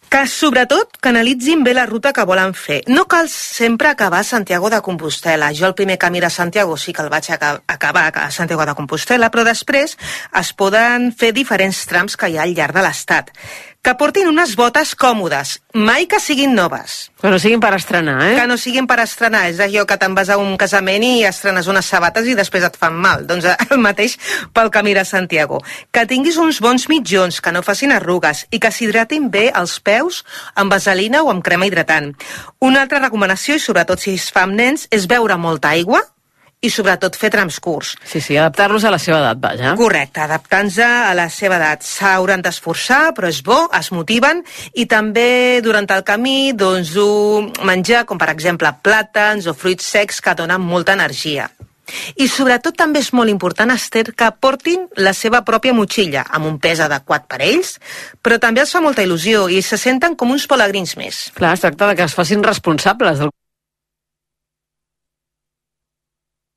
[0.08, 2.78] Que sobretot canalitzin bé la ruta que volen fer.
[2.88, 5.50] No cal sempre acabar a Santiago de Compostela.
[5.54, 8.74] Jo el primer camí de Santiago sí que el vaig aca- acabar a Santiago de
[8.74, 9.98] Compostela, però després
[10.40, 13.30] es poden fer diferents trams que hi ha al llarg de l'estat.
[13.78, 17.12] Que portin unes botes còmodes, mai que siguin noves.
[17.22, 18.34] Que no siguin per estrenar, eh?
[18.34, 19.44] Que no siguin per estrenar.
[19.48, 22.76] És allò que te'n vas a un casament i estrenes unes sabates i després et
[22.76, 23.24] fan mal.
[23.30, 24.18] Doncs el mateix
[24.52, 25.62] pel camí de Santiago.
[25.94, 30.24] Que tinguis uns bons mitjons, que no facin arrugues i que s'hidratin bé els peus
[30.58, 32.12] amb vaselina o amb crema hidratant.
[32.58, 36.02] Una altra recomanació, i sobretot si es fa amb nens, és beure molta aigua
[36.60, 37.94] i sobretot fer trams curts.
[38.02, 39.74] Sí, sí, adaptar-los a la seva edat, vaja.
[39.78, 41.86] Correcte, adaptant-se a la seva edat.
[41.86, 44.42] S'hauran d'esforçar, però és bo, es motiven,
[44.74, 46.96] i també durant el camí doncs,
[47.66, 51.48] menjar, com per exemple plàtans o fruits secs que donen molta energia.
[52.20, 56.58] I sobretot també és molt important, Esther, que portin la seva pròpia motxilla, amb un
[56.60, 57.78] pes adequat per ells,
[58.20, 61.28] però també els fa molta il·lusió i se senten com uns pelegrins més.
[61.38, 63.32] Clar, es tracta de que es facin responsables del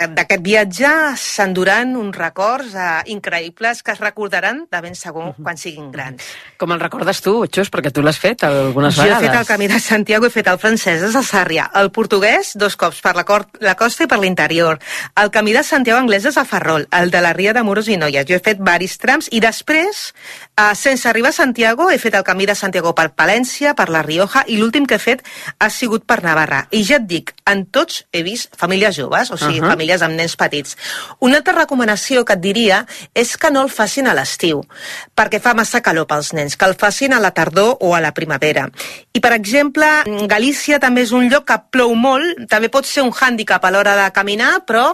[0.09, 5.91] D'aquest viatge s'enduran uns records eh, increïbles que es recordaran de ben segur quan siguin
[5.93, 6.25] grans.
[6.57, 9.29] Com el recordes tu, Xus, perquè tu l'has fet algunes jo he vegades.
[9.29, 13.01] fet el camí de Santiago, he fet el francès de Sàrria, el portuguès dos cops
[13.01, 14.79] per la, cor la costa i per l'interior,
[15.21, 17.97] el camí de Santiago anglès és a Ferrol, el de la Ria de Moros i
[17.97, 18.25] Noies.
[18.29, 20.13] Jo he fet varis trams i després,
[20.57, 24.01] eh, sense arribar a Santiago, he fet el camí de Santiago per Palència, per la
[24.01, 25.25] Rioja i l'últim que he fet
[25.59, 26.65] ha sigut per Navarra.
[26.71, 29.73] I ja et dic, en tots he vist famílies joves, o sigui, Ahà.
[29.75, 30.77] famílies amb nens petits.
[31.19, 34.63] Una altra recomanació que et diria és que no el facin a l'estiu,
[35.11, 38.13] perquè fa massa calor pels nens, que el facin a la tardor o a la
[38.15, 38.69] primavera.
[39.11, 39.89] I, per exemple,
[40.31, 43.97] Galícia també és un lloc que plou molt, també pot ser un hàndicap a l'hora
[43.99, 44.85] de caminar, però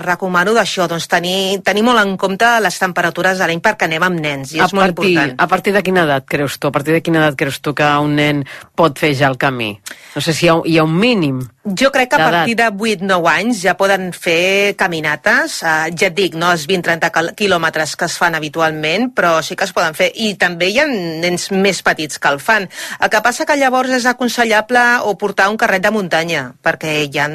[0.00, 4.22] recomano d'això, doncs tenir, tenir molt en compte les temperatures de l'any perquè anem amb
[4.22, 5.36] nens, i és a molt partir, important.
[5.44, 6.70] A partir de quina edat creus tu?
[6.70, 8.44] A partir de quina edat creus tu que un nen
[8.78, 9.74] pot fer ja el camí?
[10.14, 11.42] No sé si hi ha, hi ha un mínim.
[11.66, 14.38] Jo crec que a partir de 8-9 anys ja poden fer
[14.78, 19.42] caminates, uh, ja et dic, no els 20-30 quil- quilòmetres que es fan habitualment, però
[19.42, 20.10] sí que es poden fer.
[20.14, 22.68] I també hi ha nens més petits que el fan.
[23.00, 27.18] El que passa que llavors és aconsellable o portar un carret de muntanya, perquè hi
[27.18, 27.28] ha,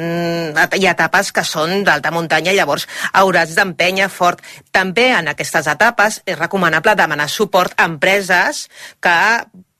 [0.76, 4.42] hi ha etapes que són d'alta muntanya, llavors hauràs d'empènyer fort.
[4.70, 8.68] També en aquestes etapes és recomanable demanar suport a empreses
[9.00, 9.18] que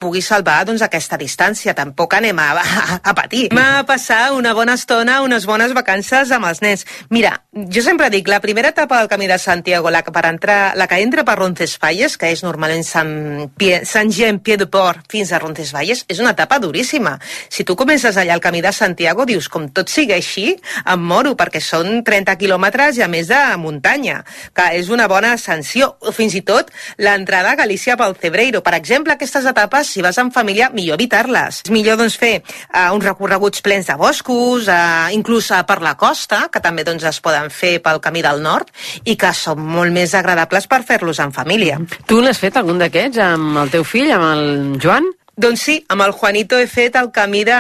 [0.03, 1.76] pugui salvar doncs, aquesta distància.
[1.78, 3.46] Tampoc anem a, a, a patir.
[3.53, 6.84] Anem a passar una bona estona, unes bones vacances amb els nens.
[7.14, 10.74] Mira, jo sempre dic, la primera etapa del Camí de Santiago, la que, per entrar,
[10.76, 13.12] la que entra per Roncesvalles, que és normalment Sant,
[13.59, 17.18] Pie, Sant Jean Pied de Port fins a Roncesvalles, és una etapa duríssima.
[17.53, 21.36] Si tu comences allà al Camí de Santiago, dius, com tot sigui així, em moro,
[21.38, 24.22] perquè són 30 quilòmetres i a més de muntanya,
[24.57, 25.92] que és una bona ascensió.
[26.00, 28.62] O fins i tot l'entrada a Galícia pel Cebreiro.
[28.64, 31.62] Per exemple, aquestes etapes si vas en família, millor evitar-les.
[31.66, 35.95] És millor doncs, fer uh, uns recorreguts plens de boscos, uh, inclús uh, per la
[36.01, 38.72] costa, que també doncs, es poden fer pel camí del nord,
[39.05, 41.80] i que són molt més agradables per fer-los en família.
[42.09, 45.12] Tu n'has fet algun d'aquests amb el teu fill, amb el Joan?
[45.34, 47.54] Doncs sí, amb el Juanito he fet el camí de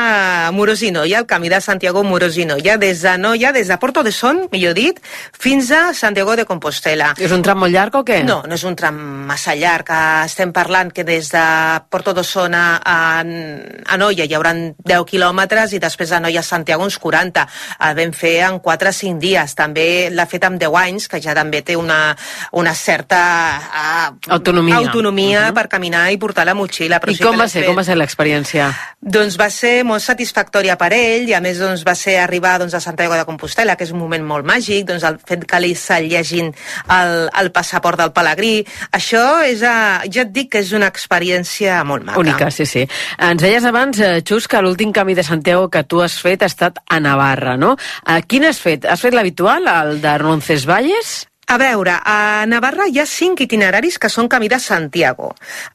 [0.52, 3.78] Muros i Noia, el camí de Santiago Muros i Noia, des de Noia, des de
[3.80, 4.98] Porto de Son, millor dit,
[5.32, 7.14] fins a Santiago de Compostela.
[7.16, 8.18] És un tram molt llarg o què?
[8.28, 9.88] No, no és un tram massa llarg.
[9.88, 11.44] Eh, Estem parlant que des de
[11.88, 16.44] Porto de Son a, a, a Noia hi haurà 10 quilòmetres i després de Noia
[16.44, 17.46] a Santiago uns 40.
[17.88, 19.56] El vam fer en 4 o 5 dies.
[19.56, 22.12] També l'ha fet amb 10 anys, que ja també té una,
[22.52, 23.24] una certa
[23.56, 24.76] uh, Autonomia.
[24.76, 25.54] autonomia uh -huh.
[25.54, 27.00] per caminar i portar la motxilla.
[27.00, 27.70] Però I sí com va l'he ser?
[27.70, 28.68] Com va ser l'experiència?
[29.02, 32.74] Doncs va ser molt satisfactòria per ell i a més doncs, va ser arribar doncs,
[32.78, 35.72] a Santiago de Compostela, que és un moment molt màgic, doncs, el fet que li
[35.78, 36.52] s'ha llegint
[36.92, 38.52] el, el passaport del pelegrí.
[38.94, 42.20] Això és, a, ja et dic que és una experiència molt maca.
[42.22, 42.86] Única, sí, sí.
[43.18, 46.50] Ens deies abans, eh, Xus, que l'últim camí de Santiago que tu has fet ha
[46.50, 47.74] estat a Navarra, no?
[48.06, 48.86] Eh, quin has fet?
[48.86, 51.22] Has fet l'habitual, el de Roncesvalles?
[51.48, 55.32] A veure, a Navarra hi ha cinc itineraris que són camí de Santiago.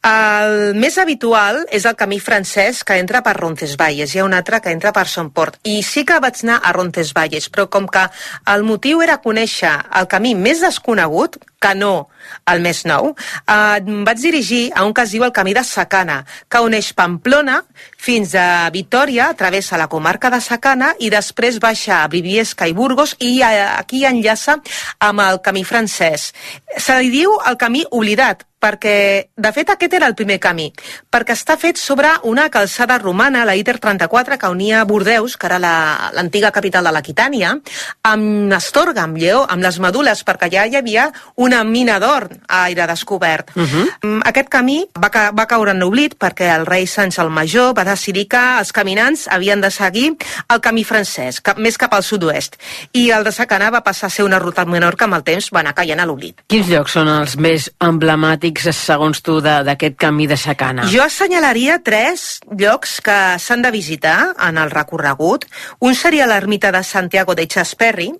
[0.09, 4.61] El més habitual és el camí francès que entra per Roncesvalles, hi ha un altre
[4.63, 5.59] que entra per Somport.
[5.67, 8.07] I sí que vaig anar a Roncesvalles, però com que
[8.53, 11.37] el motiu era conèixer el camí més desconegut,
[11.75, 12.09] no
[12.45, 13.13] el més nou,
[13.47, 17.63] eh, vaig dirigir a un es diu el Camí de Sacana, que uneix Pamplona
[17.97, 23.15] fins a Vitoria, travessa la comarca de Sacana i després baixa a Briviesca i Burgos
[23.19, 24.57] i aquí enllaça
[24.99, 26.33] amb el camí francès.
[26.77, 30.71] Se li diu el camí oblidat, perquè, de fet, aquest era el primer camí,
[31.11, 35.59] perquè està fet sobre una calçada romana, la ITER 34, que unia Bordeus, que era
[35.59, 37.59] la- l'antiga capital de l'Aquitània,
[38.03, 42.63] amb Astorga, amb Lleó, amb les Medules, perquè allà hi havia una mina d'or a
[42.63, 43.51] aire descobert.
[43.55, 44.21] Uh -huh.
[44.25, 47.83] Aquest camí va, ca va caure en l'oblit perquè el rei Sanç el Major va
[47.83, 50.15] decidir que els caminants havien de seguir
[50.49, 52.55] el camí francès, cap, més cap al sud-oest,
[52.93, 55.49] i el de Sacana va passar a ser una ruta menor que amb el temps
[55.53, 56.41] va anar caient a l'oblit.
[56.47, 60.85] Quins llocs són els més emblemàtics, segons tu, d'aquest camí de Sacana?
[60.91, 65.45] Jo assenyalaria tres llocs que s'han de visitar en el recorregut.
[65.79, 68.11] Un seria l'ermita de Santiago de Chasperri,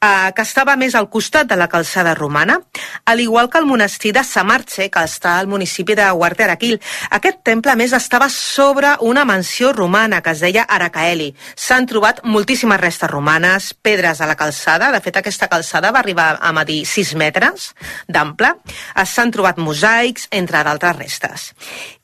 [0.00, 2.60] eh, que estava més al costat de la calçada romana,
[3.04, 6.80] al igual que el monestir de Samarche, que està al municipi de Huarteraquil.
[7.10, 11.34] Aquest temple, més, estava sobre una mansió romana que es deia Aracaeli.
[11.56, 14.90] S'han trobat moltíssimes restes romanes, pedres a la calçada.
[14.92, 17.72] De fet, aquesta calçada va arribar a medir 6 metres
[18.08, 18.54] d'ample.
[18.94, 21.46] Eh, S'han trobat mosaics, entre d'altres restes.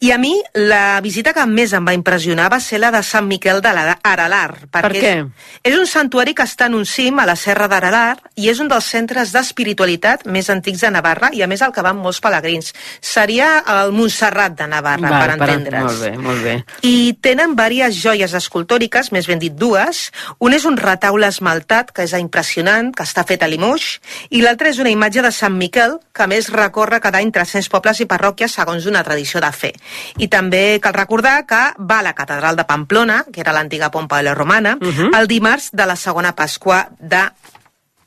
[0.00, 3.26] I a mi, la visita que més em va impressionar va ser la de Sant
[3.26, 4.68] Miquel de l'Aralar.
[4.72, 5.12] Per què?
[5.16, 8.60] És, és un santuari que està en un cim, a la Serra d'Aralar, i és
[8.62, 12.20] un dels centres d'espiritualitat més antics de Navarra, i a més el que van molts
[12.24, 12.72] pelegrins.
[13.00, 15.86] Seria el Montserrat de Navarra, Val, per entendre's.
[15.86, 16.56] Molt bé, molt bé.
[16.86, 20.10] I tenen diverses joies escultòriques, més ben dit dues.
[20.38, 23.96] Un és un retaule esmaltat, que és impressionant, que està fet a Limoux,
[24.30, 27.55] i l'altre és una imatge de Sant Miquel, que a més recorre cada any 300
[27.72, 29.72] pobles i parròquies segons una tradició de fe.
[30.20, 34.20] I també cal recordar que va a la catedral de Pamplona, que era l'antiga Pompa
[34.20, 35.11] de la Romana, uh -huh.
[35.18, 37.24] el dimarts de la segona Pasqua de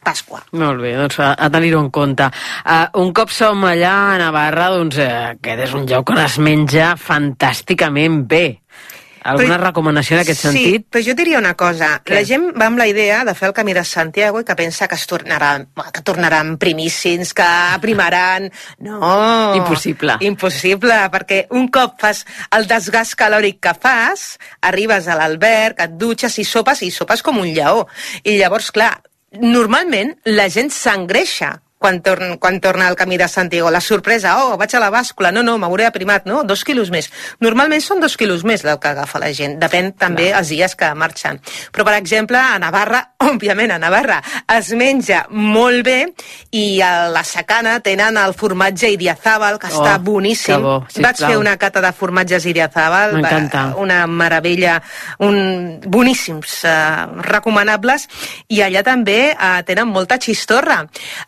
[0.04, 0.44] Pasqua.
[0.52, 2.30] Molt bé, doncs a, a tenir-ho en compte.
[2.64, 6.38] Uh, un cop som allà a Navarra, doncs uh, aquest és un lloc on es
[6.38, 8.62] menja fantàsticament bé.
[9.24, 10.86] Alguna Però- recomanació en aquest sí, sentit?
[10.90, 12.02] però jo diria una cosa.
[12.06, 12.14] Què?
[12.16, 14.88] La gent va amb la idea de fer el camí de Santiago i que pensa
[14.88, 17.48] que es tornaran, que tornaran primíssims, que
[17.82, 18.50] primaran...
[18.80, 19.56] No!
[19.56, 20.18] Impossible.
[20.22, 26.40] Impossible, perquè un cop fas el desgast calòric que fas, arribes a l'alberg, et dutxes
[26.40, 27.88] i sopes, i sopes com un lleó.
[28.24, 29.02] I llavors, clar,
[29.40, 33.72] normalment la gent s'engreixa quan, torn, quan torna al camí de Santiago.
[33.72, 36.44] La sorpresa, oh, vaig a la bàscula, no, no, m'hauré aprimat, no?
[36.44, 37.08] Dos quilos més.
[37.40, 39.58] Normalment són dos quilos més el que agafa la gent.
[39.62, 40.42] Depèn també Clar.
[40.44, 41.40] els dies que marxen.
[41.72, 44.20] Però, per exemple, a Navarra, òbviament, a Navarra
[44.58, 45.98] es menja molt bé
[46.52, 50.56] i a la Sacana tenen el formatge Idiazábal, que Oh, està boníssim.
[50.56, 54.82] que bo, Vaig fer una cata de formatges va- una meravella,
[55.20, 58.08] un, boníssims, eh, recomanables,
[58.50, 60.82] i allà també eh, tenen molta xistorra.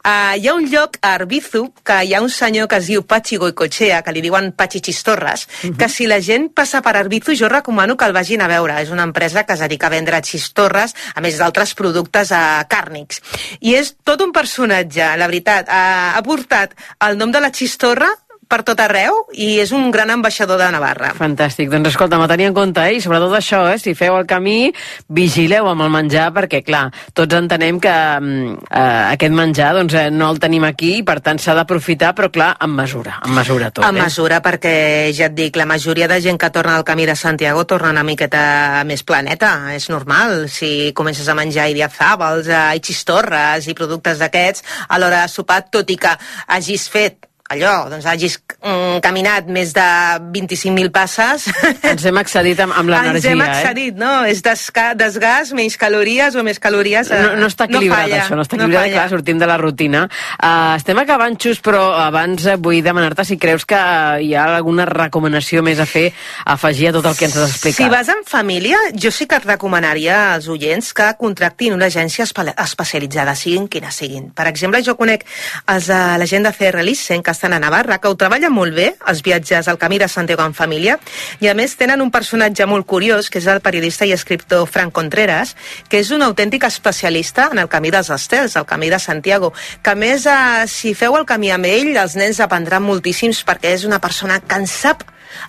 [0.03, 3.03] Eh, hi ha un lloc a Arbizu que hi ha un senyor que es diu
[3.05, 5.43] Pachi Goicochea, que li diuen Pachi Xistorres,
[5.77, 8.79] que si la gent passa per Arbizu jo recomano que el vagin a veure.
[8.81, 13.21] És una empresa que es dedica a vendre xistorres, a més d'altres productes eh, càrnics.
[13.61, 15.69] I és tot un personatge, la veritat.
[15.69, 16.73] Eh, ha portat
[17.05, 18.09] el nom de la xistorra
[18.51, 21.13] per tot arreu i és un gran ambaixador de Navarra.
[21.17, 21.69] Fantàstic.
[21.71, 22.97] Doncs escolta, a tenir en compte, eh?
[22.97, 23.77] i sobretot això, eh?
[23.79, 24.73] si feu el camí,
[25.07, 26.83] vigileu amb el menjar, perquè, clar,
[27.17, 31.19] tots entenem que mm, eh, aquest menjar doncs, eh, no el tenim aquí i, per
[31.23, 33.85] tant, s'ha d'aprofitar, però, clar, amb mesura, amb mesura tot.
[33.87, 33.97] a eh?
[34.01, 34.75] mesura, perquè
[35.15, 38.05] ja et dic, la majoria de gent que torna al camí de Santiago torna una
[38.07, 40.49] miqueta més planeta, és normal.
[40.51, 45.63] Si comences a menjar idiazàbals, eh, i xistorres i productes d'aquests, a l'hora de sopar,
[45.71, 46.15] tot i que
[46.51, 49.85] hagis fet allò, doncs hagis mm, caminat més de
[50.33, 51.47] 25.000 passes...
[51.91, 53.47] Ens hem excedit amb, amb l'energia, Ens hem eh?
[53.51, 54.11] excedit, no?
[54.29, 57.09] És desca desgast, menys calories o més calories...
[57.11, 59.57] eh, No, no està equilibrat, falla, això, no està equilibrat, no clar, sortim de la
[59.61, 60.03] rutina.
[60.37, 63.79] Uh, estem acabant, Xus, però abans eh, vull demanar-te si creus que
[64.25, 66.07] hi ha alguna recomanació més a fer,
[66.45, 67.81] a afegir a tot el que ens has explicat.
[67.83, 72.25] Si vas en família, jo sí que et recomanaria als oients que contractin una agència
[72.27, 74.29] espe- especialitzada, siguin quines siguin.
[74.35, 75.25] Per exemple, jo conec
[75.71, 78.75] els de la gent de CR Lissen, que estan a Navarra, que ho treballen molt
[78.77, 80.99] bé, els viatges al Camí de Santiago en família,
[81.41, 84.93] i a més tenen un personatge molt curiós, que és el periodista i escriptor Frank
[84.93, 85.55] Contreras,
[85.89, 89.89] que és un autèntic especialista en el Camí dels Estels, el Camí de Santiago, que
[89.89, 93.89] a més, eh, si feu el camí amb ell, els nens aprendran moltíssims perquè és
[93.89, 95.01] una persona que en sap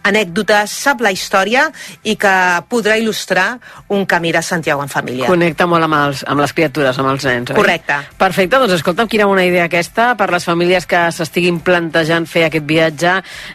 [0.08, 1.68] anècdotes, sap la història
[2.02, 2.34] i que
[2.70, 3.58] podrà il·lustrar
[3.92, 5.26] un camí de Santiago en família.
[5.30, 7.58] Connecta molt amb, els, amb les criatures, amb els nens, oi?
[7.58, 7.98] Correcte.
[8.18, 10.12] Perfecte, doncs escolta'm, quina bona idea aquesta.
[10.18, 13.14] Per les famílies que s'estiguin plantejant fer aquest viatge,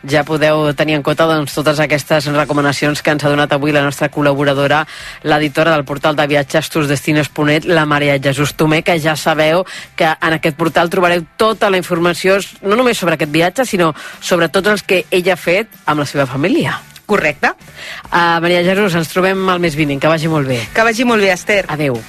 [0.10, 3.84] ja podeu tenir en compte doncs, totes aquestes recomanacions que ens ha donat avui la
[3.86, 4.84] nostra col·laboradora,
[5.24, 9.66] l'editora del portal de viatges tusdestinos.net, la Maria Jesús Tomé, que ja sabeu
[9.96, 14.50] que en aquest portal trobareu tota la informació, no només sobre aquest viatge, sinó sobre
[14.50, 16.80] tots els que ella ha fet amb la seva família.
[17.06, 17.54] Correcte.
[18.12, 20.60] Uh, Maria Jesús, ens trobem el mes vinent, que vagi molt bé.
[20.74, 21.66] Que vagi molt bé, Esther.
[21.70, 22.02] Adeu.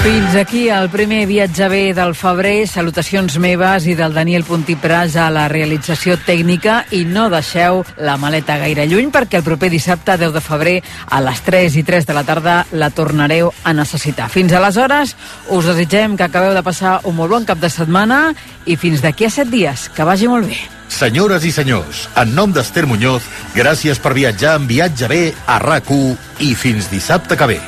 [0.00, 2.64] Fins aquí el primer viatge bé del febrer.
[2.64, 8.56] Salutacions meves i del Daniel Puntipras a la realització tècnica i no deixeu la maleta
[8.62, 10.74] gaire lluny perquè el proper dissabte 10 de febrer
[11.04, 14.30] a les 3 i 3 de la tarda la tornareu a necessitar.
[14.32, 15.12] Fins aleshores
[15.52, 18.30] us desitgem que acabeu de passar un molt bon cap de setmana
[18.64, 19.90] i fins d'aquí a 7 dies.
[19.92, 20.56] Que vagi molt bé.
[20.88, 25.92] Senyores i senyors, en nom d'Ester Muñoz, gràcies per viatjar en viatge bé a rac
[26.40, 27.60] i fins dissabte que ve.